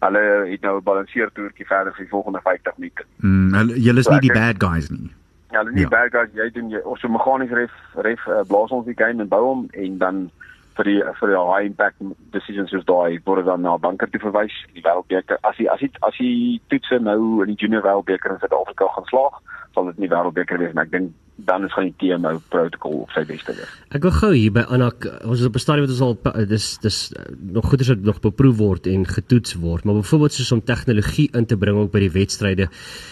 [0.00, 3.04] hulle het nou 'n balanseertoertjie verder vir die volgende 50 minute.
[3.20, 5.10] Mm, hulle- julle is So nie die bad guys nie.
[5.52, 5.88] Hulle nie Ja.
[5.88, 5.94] ja.
[5.94, 9.22] bad guys, jy doen jy of so meganies ref ref uh, blaas ons die game
[9.22, 10.30] en bou hom en dan
[10.76, 12.02] vir die vir die high impact
[12.34, 15.90] decisions soos daai word dan na banker toe verwys die wêreldbeker as die as die
[16.08, 19.38] as die toetse nou in die junior wêreldbeker in Suid-Afrika gaan slaag
[19.74, 23.10] sal dit nie wêreldbeker wees maar ek dink dan is gaan die TMO protokol op
[23.12, 23.72] sy beste wees.
[23.94, 26.68] Ek wil gou hier by Anak, ons is op 'n stadium wat ons al dis
[26.80, 30.64] dis uh, nog goeders wat nog beproef word en getoets word, maar byvoorbeeld soos om
[30.64, 32.68] tegnologie in te bring ook by die wedstryde.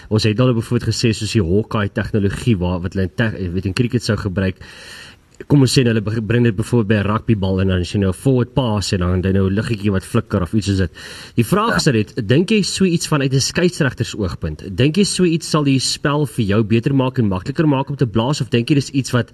[0.09, 3.67] Ons het al byvoorbeeld gesê soos die Hawkeye tegnologie waar wat hulle in te, weet
[3.67, 4.57] in cricket sou gebruik.
[5.51, 8.11] Kom ons sê hulle bring dit byvoorbeeld by 'n rugbybal en dan as jy nou
[8.11, 10.91] 'n forward pass en dan dan nou 'n liggetjie wat flikker of iets soos dit.
[11.35, 14.77] Die vraag is dit, dink jy so iets vanuit 'n skeieregters oogpunt?
[14.77, 17.97] Dink jy so iets sal die spel vir jou beter maak en makliker maak om
[17.97, 19.33] te blaas of dink jy dis iets wat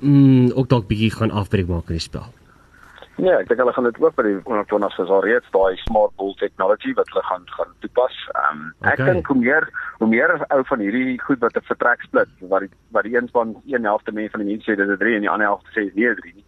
[0.00, 2.37] mm ook dalk bietjie gaan afbreek maak in die spel?
[3.18, 6.12] Nee, ek dink hulle gaan dit ook by die ondertoners is al reeds daai smart
[6.20, 8.18] ball technology wat hulle gaan gaan toepas.
[8.34, 9.12] Ehm um, ek Okay.
[9.12, 9.66] dink hoe meer
[9.98, 13.28] hoe meer ou van hierdie goed wat 'n vertrek split wat die wat die een
[13.28, 15.70] span een helfte mense van die mense sê dit is 3 en die ander helfte
[15.74, 16.44] sê nie 3 nie.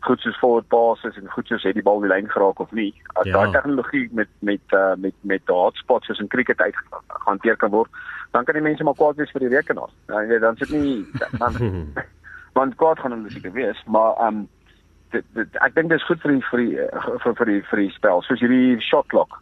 [0.00, 2.92] Goed soos forward passes en goed soos het die bal die lyn geraak of nie.
[3.16, 3.32] As Ja.
[3.32, 3.38] ja.
[3.38, 6.74] daai tegnologie met met uh, met met die hotspots soos in cricket uit
[7.08, 7.90] gehanteer kan word,
[8.32, 9.88] dan kan die mense maar kwaad wees vir die rekenaar.
[10.08, 11.06] Ja, jy weet, dan sit nie
[11.38, 11.52] dan
[12.58, 14.48] want kwaad gaan hulle seker wees, maar ehm um,
[15.10, 17.82] dit, dit ek dink dis goed vir die vir die eh, vir, vir die vir
[17.84, 19.38] die spel soos hierdie shot clock.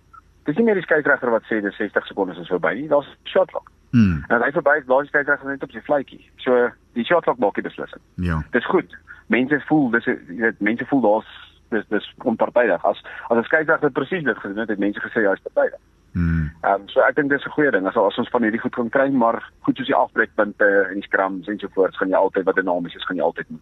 [0.49, 3.51] Dis nie meer die skeieregter wat sê dis 60 sekondes is verby nie, daar's shot
[3.53, 3.71] clock.
[3.93, 6.23] Mm, En hy verby is, blaas die skeieregter net op sy fluitjie.
[6.45, 8.03] So die shot clock maak die beslissing.
[8.17, 8.43] ja.
[8.53, 8.97] Dis goed.
[9.29, 11.37] Mense voel dis weet mense voel daar's
[11.71, 12.85] dis dis onpartydig.
[12.85, 15.81] As as 'n skeieregter presies dit gedoen het, het mense gesê hy's partydig.
[16.13, 16.51] Mm.
[16.65, 18.75] Ehm um, so ek dink dis 'n goeie ding as as ons van hierdie goed
[18.75, 22.17] kan kry, maar goed soos die afbreekpunte en die scrums en so voort, gaan jy
[22.17, 23.61] altyd wat dinamies is, gaan jy altyd moet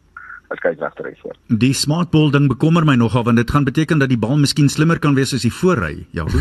[0.49, 1.37] as skeieregter hê voor.
[1.47, 4.69] Die smart ball ding bekommer my nogal want dit gaan beteken dat die bal miskien
[4.69, 6.07] slimmer kan wees as die voorry.
[6.11, 6.25] Ja.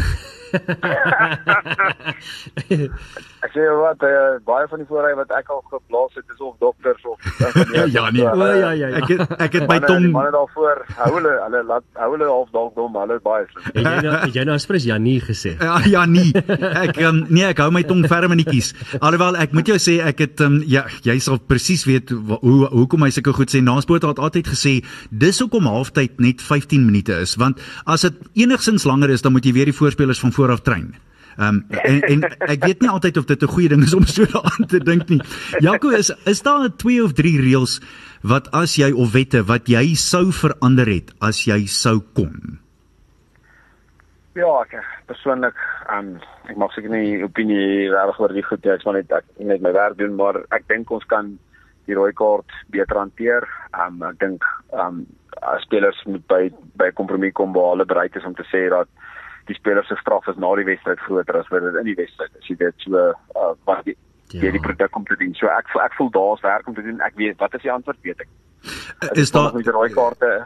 [3.46, 6.56] Ek sê wat uh, baie van die voorry wat ek al geblaas het is of
[6.64, 7.20] dokters of
[7.96, 8.26] Ja, nee.
[8.26, 9.02] O ja ja ja.
[9.02, 12.50] Ek het, ek het my tong manne daarvoor hou hulle hulle laat hou hulle half
[12.56, 13.68] dalk dom, hulle is baie slim.
[13.76, 15.54] Het jy nou jy nou aspres Janie gesê?
[15.62, 16.34] Ja, ja nee.
[16.86, 18.74] Ek um, nee, ek hou my tong ferm in die kies.
[18.98, 23.06] Alhoewel ek moet jou sê ek het um, ja, jy sal presies weet hoe hoekom
[23.06, 23.62] hy sulke goed sê.
[23.66, 24.78] Naaspoort het altyd gesê
[25.12, 29.46] dis hoekom halftyd net 15 minute is, want as dit enigsins langer is, dan moet
[29.46, 30.66] jy weer die voorspelers van voor af
[31.36, 31.48] trein.
[31.48, 34.26] Um, en en ek weet nie altyd of dit 'n goeie ding is om so
[34.26, 35.22] daaraan te dink nie.
[35.60, 37.82] Jaco is is daar 2 of 3 reëls
[38.24, 42.60] wat as jy of wette wat jy sou verander het as jy sou kon?
[44.36, 45.56] Ja, ek persoonlik
[45.92, 46.20] um,
[46.50, 49.62] ek mag seker nie opinie reg oor die goed hê, ek sal net ek net
[49.62, 51.38] my werk doen, maar ek dink ons kan
[51.86, 53.48] die rooi kaart beter hanteer.
[53.74, 55.06] Um, ek dink um,
[55.42, 58.88] as spelers moet by by kompromie kom hulle bereid is om te sê dat
[59.46, 62.32] die spelers se straf is na die wedstryd groter as wat dit in die wedstryd
[62.40, 62.48] is.
[62.48, 63.98] Jy weet so uh, wat die
[64.34, 64.52] Ja.
[64.52, 65.34] die produk om te doen.
[65.36, 67.00] So ek ek voel daar's werk om te doen.
[67.02, 68.28] Ek weet wat is die antwoord weet ek.
[69.14, 70.46] Is daar met kaarte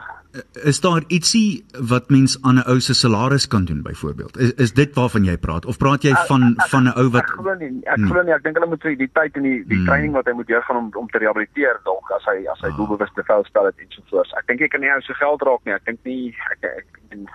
[0.62, 4.36] is daar ietsie wat mens aan 'n ou se salaris kan doen byvoorbeeld?
[4.36, 7.30] Is is dit waarvan jy praat of praat jy van van 'n ou wat Ek
[7.40, 9.76] glo nie, ek glo nie, ek dink hulle moet vir die tyd en die die
[9.76, 9.86] Hmm.
[9.86, 12.76] training wat hy moet deurgaan om om te rehabiliteer dalk as hy as hy Ah.
[12.76, 14.32] doelbewuste vel spel het en so voort.
[14.38, 15.74] Ek dink jy kan nie ou se geld raak nie.
[15.74, 17.26] Ek dink nie ek ek en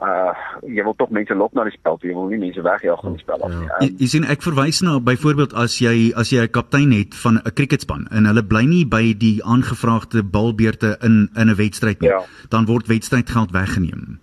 [0.00, 0.32] uh
[0.66, 2.08] jy wil tog mense lok na die spel, toe.
[2.10, 3.66] jy wil nie mense wegjaag van die spel af nie.
[3.80, 7.14] Jy, Um, jy sien ek verwys na byvoorbeeld as jy as jy 'n kaptein het
[7.14, 12.00] van 'n cricketspan en hulle bly nie by die aangevraagde balbeurte in in 'n wedstryd
[12.00, 12.22] nie, Ja.
[12.50, 14.18] dan word wedstrydgeld weggeneem.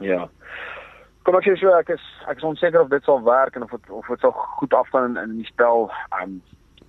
[0.00, 0.28] Ja.
[1.24, 3.70] Kom ek sê so ek is ek is onseker of dit sal werk en of
[3.70, 5.90] dit of dit sal goed afgaan in, in die spel.
[6.22, 6.40] Um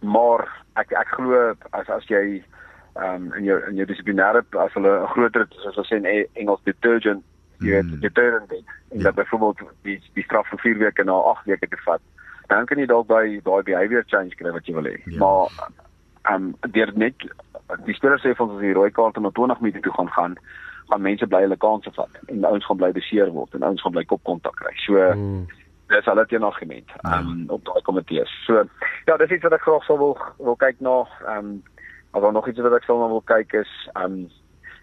[0.01, 2.43] maar ek ek glo as as jy
[2.95, 6.27] um in jou in jou dissiplinêre as hulle 'n groter soos ons sê in E-
[6.35, 7.23] Engels detergent
[7.59, 7.99] jy weet Hmm.
[7.99, 8.51] deterrent.
[8.91, 12.01] En dat byvoorbeeld die die straf vir 4 weke na 8 weke te vat.
[12.47, 14.97] Dan kan jy dalk by daai behavior change kry wat jy wil hê.
[15.05, 15.17] Ja.
[15.19, 15.69] Maar
[16.35, 17.13] um deur net
[17.85, 20.35] die spelers sê ons as die rooi kaart na 20 minute toe gaan gaan
[20.89, 23.91] gaan mense bly hulle kansse vat en ouens gaan bly beseer word en ouens gaan
[23.91, 24.73] bly kopkontak kry.
[24.85, 25.47] So Mm.
[25.89, 28.29] dis al dit 'n argument um op daai komitees.
[28.45, 28.63] So
[29.05, 31.05] ja, dis iets wat ek graag sou wil wil kyk na.
[31.37, 31.63] Um
[32.13, 34.29] as daar nog iets wat ek sou wil kyk is um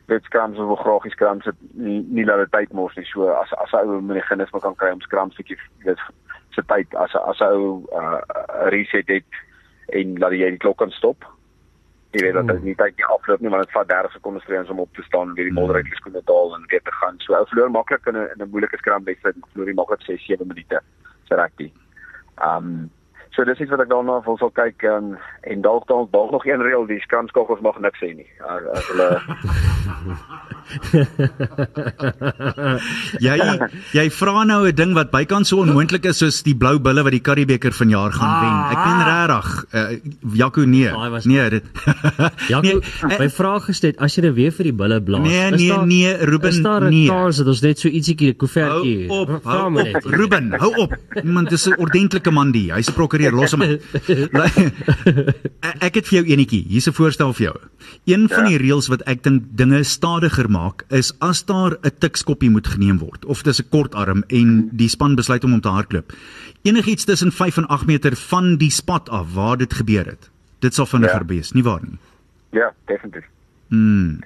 [0.07, 3.07] dit skrams wil graag die skrams het nie, nie laat dit tyd mors nie.
[3.11, 6.01] So as as 'n ou meganisme kan kry om skrams bietjie weet
[6.55, 8.21] se tyd as as 'n ou uh,
[8.71, 9.41] reset het
[9.87, 11.25] en laat jy die klok kan stop.
[12.11, 14.59] Jy weet dat dit nie tyd nie afloop nie, want dit vat 30 sekondes vir
[14.59, 16.83] ons om op te staan en weer die modder uit die skoene daal en weer
[16.83, 17.19] te gaan.
[17.19, 20.47] So ou verloor maklik in 'n in 'n moeilike skramwedstryd, verloor jy maklik 6 7
[20.47, 20.81] minute
[21.29, 21.73] se rugby.
[22.39, 22.91] Um
[23.37, 26.47] so dis iets wat ek daarna wil sal kyk um, en dalk dalk dalk nog
[26.47, 28.27] een reël, die skramskogels mag niks sê nie.
[28.41, 29.07] As, as hulle
[33.27, 33.37] Jy
[33.95, 37.13] jy vra nou 'n ding wat bykans so onmoontlik is soos die blou bulle wat
[37.13, 38.57] die Currybeeker vanjaar gaan wen.
[38.73, 39.91] Ek meen regtig, uh,
[40.37, 40.91] Jaco nee.
[40.91, 41.65] Was- Nee, dit
[42.53, 42.81] Ja, Nee,
[43.19, 45.23] my vraag gestel, as jy nou weer vir die bulle blaas.
[45.23, 47.07] Nee, is nee, daar- nee, Ruben, Is daar 'n nee.
[47.09, 49.07] kans dat ons net so ietsiekie 'n koevertjie.
[49.09, 50.05] Hou op, hou op.
[50.05, 50.95] Ruben, hou op.
[51.25, 52.73] Man, dis 'n ordentlike man die.
[52.73, 53.63] Hy's 'n prokureur, los hom.
[55.81, 56.65] Ek- het vir jou enetjie.
[56.69, 57.57] Hier's 'n voorstel vir jou.
[58.07, 62.51] Een van die reëls wat ek dink dinge stadiger maak is as daar 'n tikskoppie
[62.51, 65.69] moet geneem word of dis 'n kort arm en die span besluit om om te
[65.69, 66.13] hardloop.
[66.63, 70.31] Enigiets tussen 5 en 8 meter van die spot af waar dit gebeur het.
[70.61, 71.27] Dit sal vinniger Ja.
[71.27, 71.99] wees, nie waar nie?
[72.53, 73.25] ja, definitief.
[73.69, 74.21] Mm.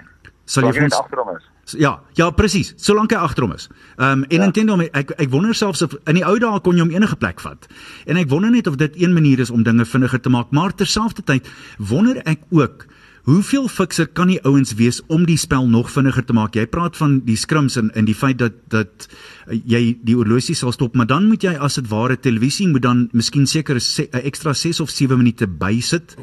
[0.45, 1.43] Sal jy vir ons agterom is.
[1.77, 2.73] Ja, ja presies.
[2.77, 3.69] Solank hy agterom is.
[3.97, 4.45] Ehm um, en Ja.
[4.45, 7.39] intendo ek ek wonder selfs of in die ou dae kon jy hom enige plek
[7.39, 7.67] vat.
[8.05, 10.73] En ek wonder net of dit een manier is om dinge vinniger te maak, maar
[10.75, 11.47] terselfdertyd
[11.77, 12.85] wonder ek ook
[13.23, 16.55] Hoeveel fikser kan die ouens wees om die spel nog vinniger te maak?
[16.57, 19.05] Jy praat van die scrims en in die feit dat dat
[19.47, 22.81] uh, jy die oorlosie sal stop, maar dan moet jy as dit ware televisie moet
[22.81, 26.15] dan miskien seker 'n se- ekstra 6 of 7 minute bysit.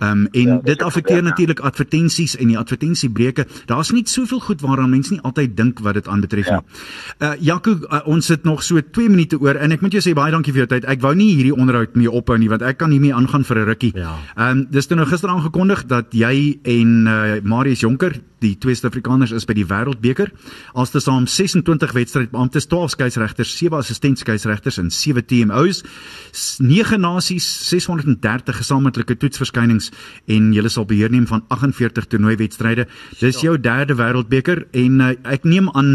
[0.00, 1.22] Ehm um, en Ja, ja, dit affekteer ja.
[1.22, 3.46] natuurlik advertensies en die advertensiebreuke.
[3.66, 6.62] Daar's nie soveel goed waaraan mense nie altyd dink wat dit aanbetref Ja.
[6.62, 7.28] nie.
[7.28, 10.14] Uh Jaco, uh, ons sit nog so 2 minute oor en ek moet jou sê
[10.14, 10.84] baie dankie vir jou tyd.
[10.84, 13.64] Ek wou nie hierdie onderhoud mee ophou nie want ek kan hiermee aangaan vir 'n
[13.66, 13.92] rukkie.
[13.96, 14.18] Ja.
[14.36, 18.76] Ehm um, dis toe nou gister aangekondig dat jy en uh, Marius Jonker, die twee
[18.76, 20.30] Suid-Afrikaners is by die Wêreldbeker.
[20.76, 25.82] Altesaam 26 wedstrydbeamptes, 12 skeieregters, 7 assistent skeieregters en 7 TMO's,
[26.60, 29.90] 9 nasies, 630 gesamentlike toetsverskynings
[30.30, 32.88] en jy sal beheer neem van 48 toernooiwedstryde.
[33.20, 35.92] Dis jou derde Wêreldbeker en uh, ek neem aan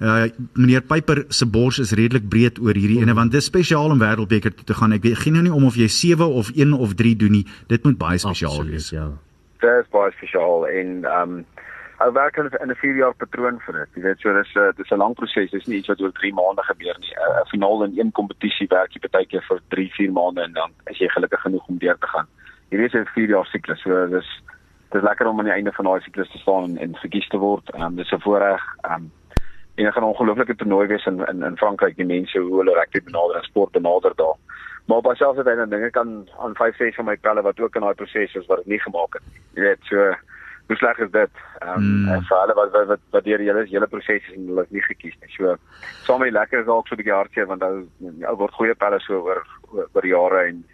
[0.00, 0.28] uh,
[0.58, 4.54] meneer Pyper se bors is redelik breed oor hierdie ene want dis spesiaal om Wêreldbeker
[4.56, 4.96] toe te gaan.
[4.96, 7.46] Ek weet geen nou nie om of jy 7 of 1 of 3 doen nie.
[7.68, 8.92] Dit moet baie spesiaal wees.
[8.94, 9.10] Ja.
[9.60, 11.46] Dit is baie spesiaal en ehm um,
[12.00, 13.88] ou werk in in 'n 4 jaar patroon vir dit.
[13.94, 15.50] Jy weet so dis 'n dis 'n lang proses.
[15.50, 17.14] Dis nie iets wat oor 3 maande gebeur nie.
[17.14, 20.70] 'n Finaal in een kompetisie werk jy baie keer vir 3, 4 maande en dan
[20.86, 22.26] is jy gelukkig genoeg om deur te gaan.
[22.70, 23.80] Hierdie is 'n 4 jaar siklus.
[23.80, 24.42] So dis
[24.90, 27.38] dis lekker om aan die einde van daai siklus te staan en, en verkies te
[27.38, 27.70] word.
[27.74, 28.62] Ehm um, dis 'n voorreg.
[28.80, 29.12] Ehm um,
[29.76, 31.96] en dit gaan 'n ongelooflike toernooi wees in in in Frankryk.
[31.96, 34.36] Die mense hoe hulle rugby benader en sport benader daar.
[34.90, 36.08] Maar op dieselfde tyd dan dinge kan
[36.42, 38.80] aan 5 6 van my pelle wat ook in daai proses is wat dit nie
[38.82, 39.22] gemaak het.
[39.54, 40.08] Jy weet so
[40.70, 41.30] hoe sleg is dit?
[41.58, 42.24] Ehm um, Mm.
[42.26, 44.82] vir hulle wat wat wat, wat deur hele hele proses is en hulle is nie
[44.88, 45.30] gekies nie.
[45.36, 45.54] So
[46.08, 47.86] saam met lekker is dalk so 'n bietjie hartseer want ou
[48.30, 49.46] ou word goeie pelle so oor
[49.94, 50.64] oor, jare en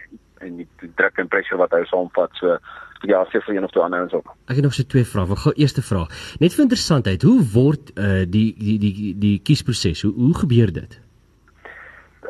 [0.41, 2.31] en die druk en pressure wat hy saamvat.
[2.41, 2.59] So
[3.03, 4.29] ja, seker vir een of twee ander ouens ook.
[4.49, 5.31] Ek het nog so twee vrae.
[5.31, 6.09] Ek gou eerste vraag.
[6.41, 10.03] Net vir interessantheid, hoe word uh, die die die die kiesproses?
[10.03, 11.01] Hoe hoe gebeur dit?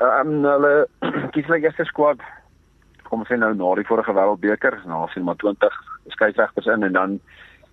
[0.01, 0.87] Ehm um, hulle
[1.33, 2.21] kies hulle eerste squad
[3.07, 5.77] kom ons sê nou na die vorige wêreldbeker, nou sien maar 20
[6.15, 7.19] skeieregters in en dan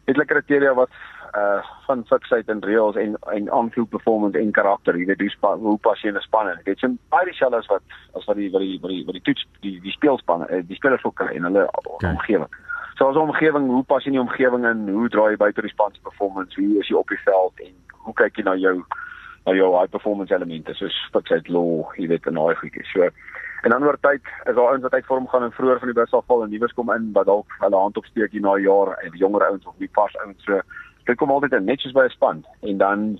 [0.05, 0.93] het hulle kriteria wat
[1.33, 5.63] uh van fiksheid en reëls en en aanvoel performance en karakter, jy weet hoe span,
[5.65, 6.59] hoe pas jy in 'n span in.
[6.65, 7.81] Dit is baie dieselfde as wat
[8.15, 10.75] as wat die wat die wat die wat die toets die die speelspanne, eh, die
[10.75, 12.11] spelers ook kry en hulle Okay.
[12.11, 12.51] omgewing.
[12.97, 14.87] So as omgewing, hoe pas jy in die omgewing in?
[14.93, 16.55] Hoe draai jy tot die span se performance?
[16.55, 17.73] Hoe is jy op die veld en
[18.05, 18.83] hoe kyk jy na jou
[19.45, 22.91] na jou high performance elemente soos fixed law, jy weet, en daai goedjies.
[22.93, 23.09] So
[23.63, 25.99] en dan oor tyd is daar ouens wat uit vorm gaan en vroeër van die
[25.99, 29.15] bus afval en nuus kom in wat dalk hulle hand opsteek hier na jaar en
[29.19, 30.43] jonger ouens of nie pas ouens.
[30.43, 30.59] So
[31.07, 32.43] dit kom altyd in netjies by 'n span.
[32.61, 33.19] En dan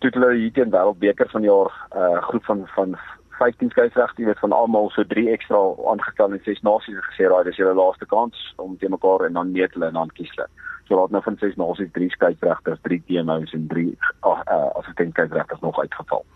[0.00, 2.98] toe hulle hier teen wêreldbeker van die jaar 'n uh, groep van van
[3.40, 7.44] 15 skeieregte weet van almal so 3 ekstra aangestel en ses nasies het gesê raai
[7.44, 10.48] dis julle laaste kans om te mekaar en dan meet hulle en dan kies hulle
[10.90, 15.14] so laat nou van ses nasies 3 skeieregters 3 TMO's en 3 uh, uh, assistent
[15.14, 16.26] skeieregters nog uitgeval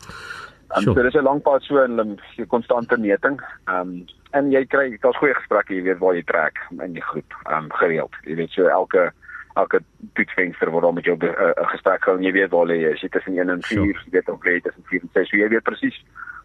[0.76, 0.94] Um, sure.
[0.94, 3.40] so dis 'n lang pad so in 'n konstante meting.
[3.64, 7.02] Ehm um, en jy kry daar's goeie gesprekke, jy weet waar jy trek in die
[7.02, 8.14] groep, ehm um, gereeld.
[8.24, 9.12] Jy weet so elke
[9.54, 9.80] elke
[10.14, 12.78] toetsvenster word dan met jou 'n uh, uh, gesprek gehou en jy weet waar jy.
[12.80, 13.86] Jy sit tussen 1 en 4, sure.
[13.86, 15.28] jy weet of lê tussen 4 en 6.
[15.28, 16.04] So jy weet presies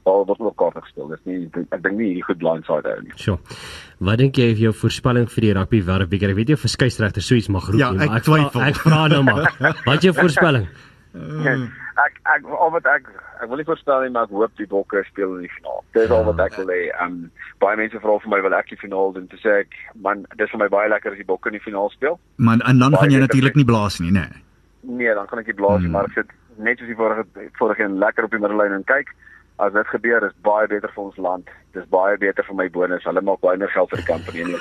[0.09, 1.09] waar wat nog kaart gespeel.
[1.13, 1.39] Dis nie
[1.69, 3.15] ek dink nie hierdie goed blindside hou nie.
[3.21, 3.39] Sure.
[4.09, 6.33] Wat dink jy of jou voorspelling vir die rugby wêreldbeker?
[6.33, 8.65] Ek weet jy of verskeisregter so iets mag roep ja, nie, maar ek twyfel.
[8.69, 9.49] Ek vra nou maar.
[9.89, 10.69] Wat jou voorspelling?
[11.09, 11.55] Uh,
[12.05, 13.07] ek ek al wat ek
[13.41, 15.79] ek wil nie voorstel nie maar ek hoop die Bokke speel in die finaal.
[15.97, 16.81] Dis al wat ek wil hê.
[17.03, 17.15] Um
[17.63, 19.25] baie mense vra vir my wil ek die finaal doen.
[19.41, 22.19] Sê ek man dis vir my baie lekker as die Bokke in die finaal speel.
[22.37, 24.27] Man en dan baie gaan jy natuurlik nie blaas nie, nê.
[24.27, 24.45] Nee.
[25.01, 25.97] nee, dan kan ek nie blaas nie, hmm.
[25.97, 29.11] maar ek sit net soos die vorige vorige een lekker op die middellyn en kyk
[29.59, 31.49] as dit gebeur is baie beter vir ons land.
[31.75, 33.03] Dis baie beter vir my bonus.
[33.05, 34.59] Hulle maak baie meer geld vir die company en nie.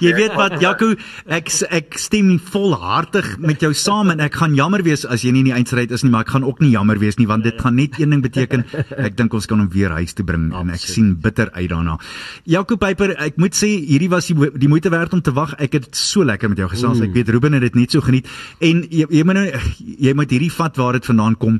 [0.04, 0.92] jy weet wat Jaco,
[1.26, 1.50] ek
[1.80, 5.50] ek stem volhartig met jou saam en ek gaan jammer wees as jy nie in
[5.50, 7.80] die eindstryd is nie, maar ek gaan ook nie jammer wees nie want dit gaan
[7.80, 8.66] net een ding beteken.
[9.10, 11.96] Ek dink ons kan hom weer huis toe bring en ek sien bitter uit daarna.
[12.48, 15.54] Jaco Piper, ek moet sê hierdie was die, die moeite werd om te wag.
[15.62, 17.00] Ek het so lekker met jou gesels.
[17.04, 18.28] Ek weet Ruben het dit net so geniet
[18.60, 19.46] en jy jy moet nou
[19.80, 21.58] jy moet hierdie vat waar dit vandaan kom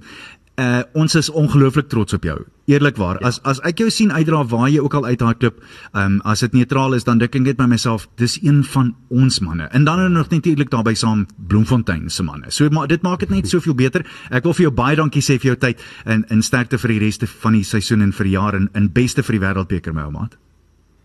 [0.60, 2.38] uh ons is ongelooflik trots op jou.
[2.70, 3.26] Eerlikwaar, ja.
[3.26, 5.60] as as ek jou sien uitdra waar jy ook al uithardloop,
[5.92, 8.92] ehm um, as dit neutraal is, dan dink ek net by myself, dis een van
[9.08, 9.68] ons manne.
[9.72, 12.50] En dan nog natuurlik daarbey saam Bloemfontein se manne.
[12.50, 14.06] So maar dit maak dit net soveel beter.
[14.30, 17.00] Ek wil vir jou baie dankie sê vir jou tyd en in sterkte vir die
[17.06, 20.06] reste van die seisoen en vir die jaar en in beste vir die wêreldbeker my
[20.10, 20.28] ouma.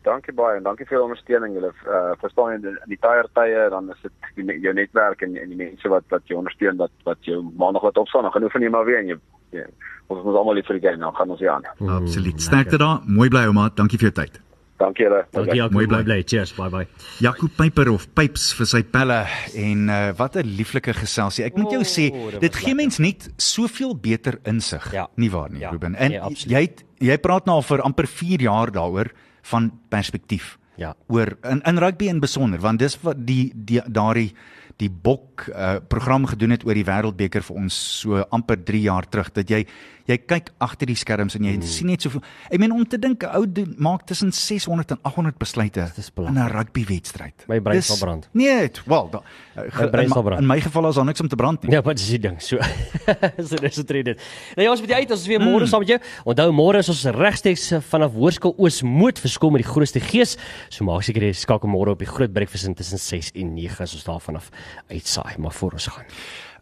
[0.06, 1.56] Dankie baie en dankie vir die ondersteuning.
[1.58, 5.50] Julle uh, verstaan in die, die tye tye dan is dit jou netwerk en, en
[5.50, 8.62] die mense wat wat jou ondersteun wat wat jou maandag wat opstaan, dan gaan oefen
[8.62, 9.18] jy maar weer en jy
[9.52, 9.66] ja,
[10.08, 11.64] ons moet almal lief vir die game nou gaan ons hier aan.
[11.80, 12.42] Mm, Absoluut.
[12.42, 13.02] Sterkte daar.
[13.06, 13.70] Mooi bly ouma.
[13.76, 14.42] Dankie vir jou tyd.
[14.78, 15.22] Dankie julle.
[15.32, 15.74] Dankie Jaco.
[15.74, 16.18] Mooi bly bly.
[16.28, 16.52] Cheers.
[16.58, 16.88] Bye bye.
[17.24, 19.22] Jaco Piper of Pipes vir sy pelle
[19.56, 21.46] en uh, wat 'n lieflike geselsie.
[21.46, 24.92] Ek moet jou sê, oh, dit gee mens net soveel beter insig.
[24.92, 25.08] Ja.
[25.16, 25.72] Nie waar nie, ja.
[25.72, 25.96] Ruben?
[25.96, 26.68] En ja, jy
[27.00, 29.12] jy praat nou al vir amper 4 jaar daaroor
[29.44, 30.58] van perspektief.
[30.76, 30.94] Ja.
[31.08, 34.34] Oor in in rugby in besonder, want dis wat die die daardie
[34.82, 39.08] die bok uh, program gedoen het oor die wêreldbeker vir ons so amper 3 jaar
[39.08, 39.64] terug dat jy
[40.10, 41.68] jy kyk agter die skerms en jy mm.
[41.70, 42.22] sien net soveel.
[42.50, 43.44] Ek meen om te dink ou
[43.82, 48.30] maak tussen 600 en 800 besluite in 'n rugby wedstryd my brein sal brand.
[48.34, 49.22] Nee wel da,
[49.58, 51.72] uh, in, in, in my geval is daar niks om te brand nie.
[51.72, 52.42] Ja wat is die ding?
[52.42, 52.58] So
[53.50, 54.22] so dis dit dit.
[54.56, 55.68] Nou ja ons moet uit ons is weer môre mm.
[55.68, 56.00] saam met jou.
[56.26, 60.38] Onthou môre is ons regsteks vanaf Hoërskool Oos Moed verskil met die grootste gees.
[60.70, 63.96] So maak seker jy skakel môre op die groot breakfast tussen 6 en 9 as
[63.98, 64.50] ons daar vanaf
[64.90, 66.06] uitsaai, maar voor ons gaan.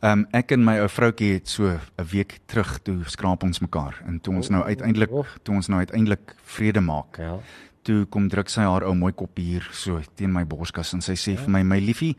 [0.04, 3.60] Ehm um, ek en my ou vroutjie het so 'n week terug toe skraap ons
[3.60, 5.10] mekaar en toe ons nou uiteindelik
[5.43, 7.18] toe ons nou uiteindelik vrede maak.
[7.18, 7.39] Ja.
[7.84, 11.16] Toe kom druk sy haar ou mooi kop hier so teen my borskas en sy
[11.16, 11.39] sê ja.
[11.39, 12.18] vir my my liefie,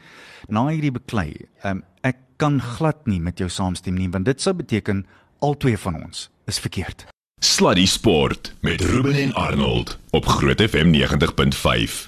[0.49, 4.41] na hierdie beklei, ehm um, ek kan glad nie met jou saamstem nie want dit
[4.41, 5.05] sou beteken
[5.41, 7.07] al twee van ons is verkeerd.
[7.41, 12.03] Sluddy Sport met Ruben en Arnold op Groot FM 90.5.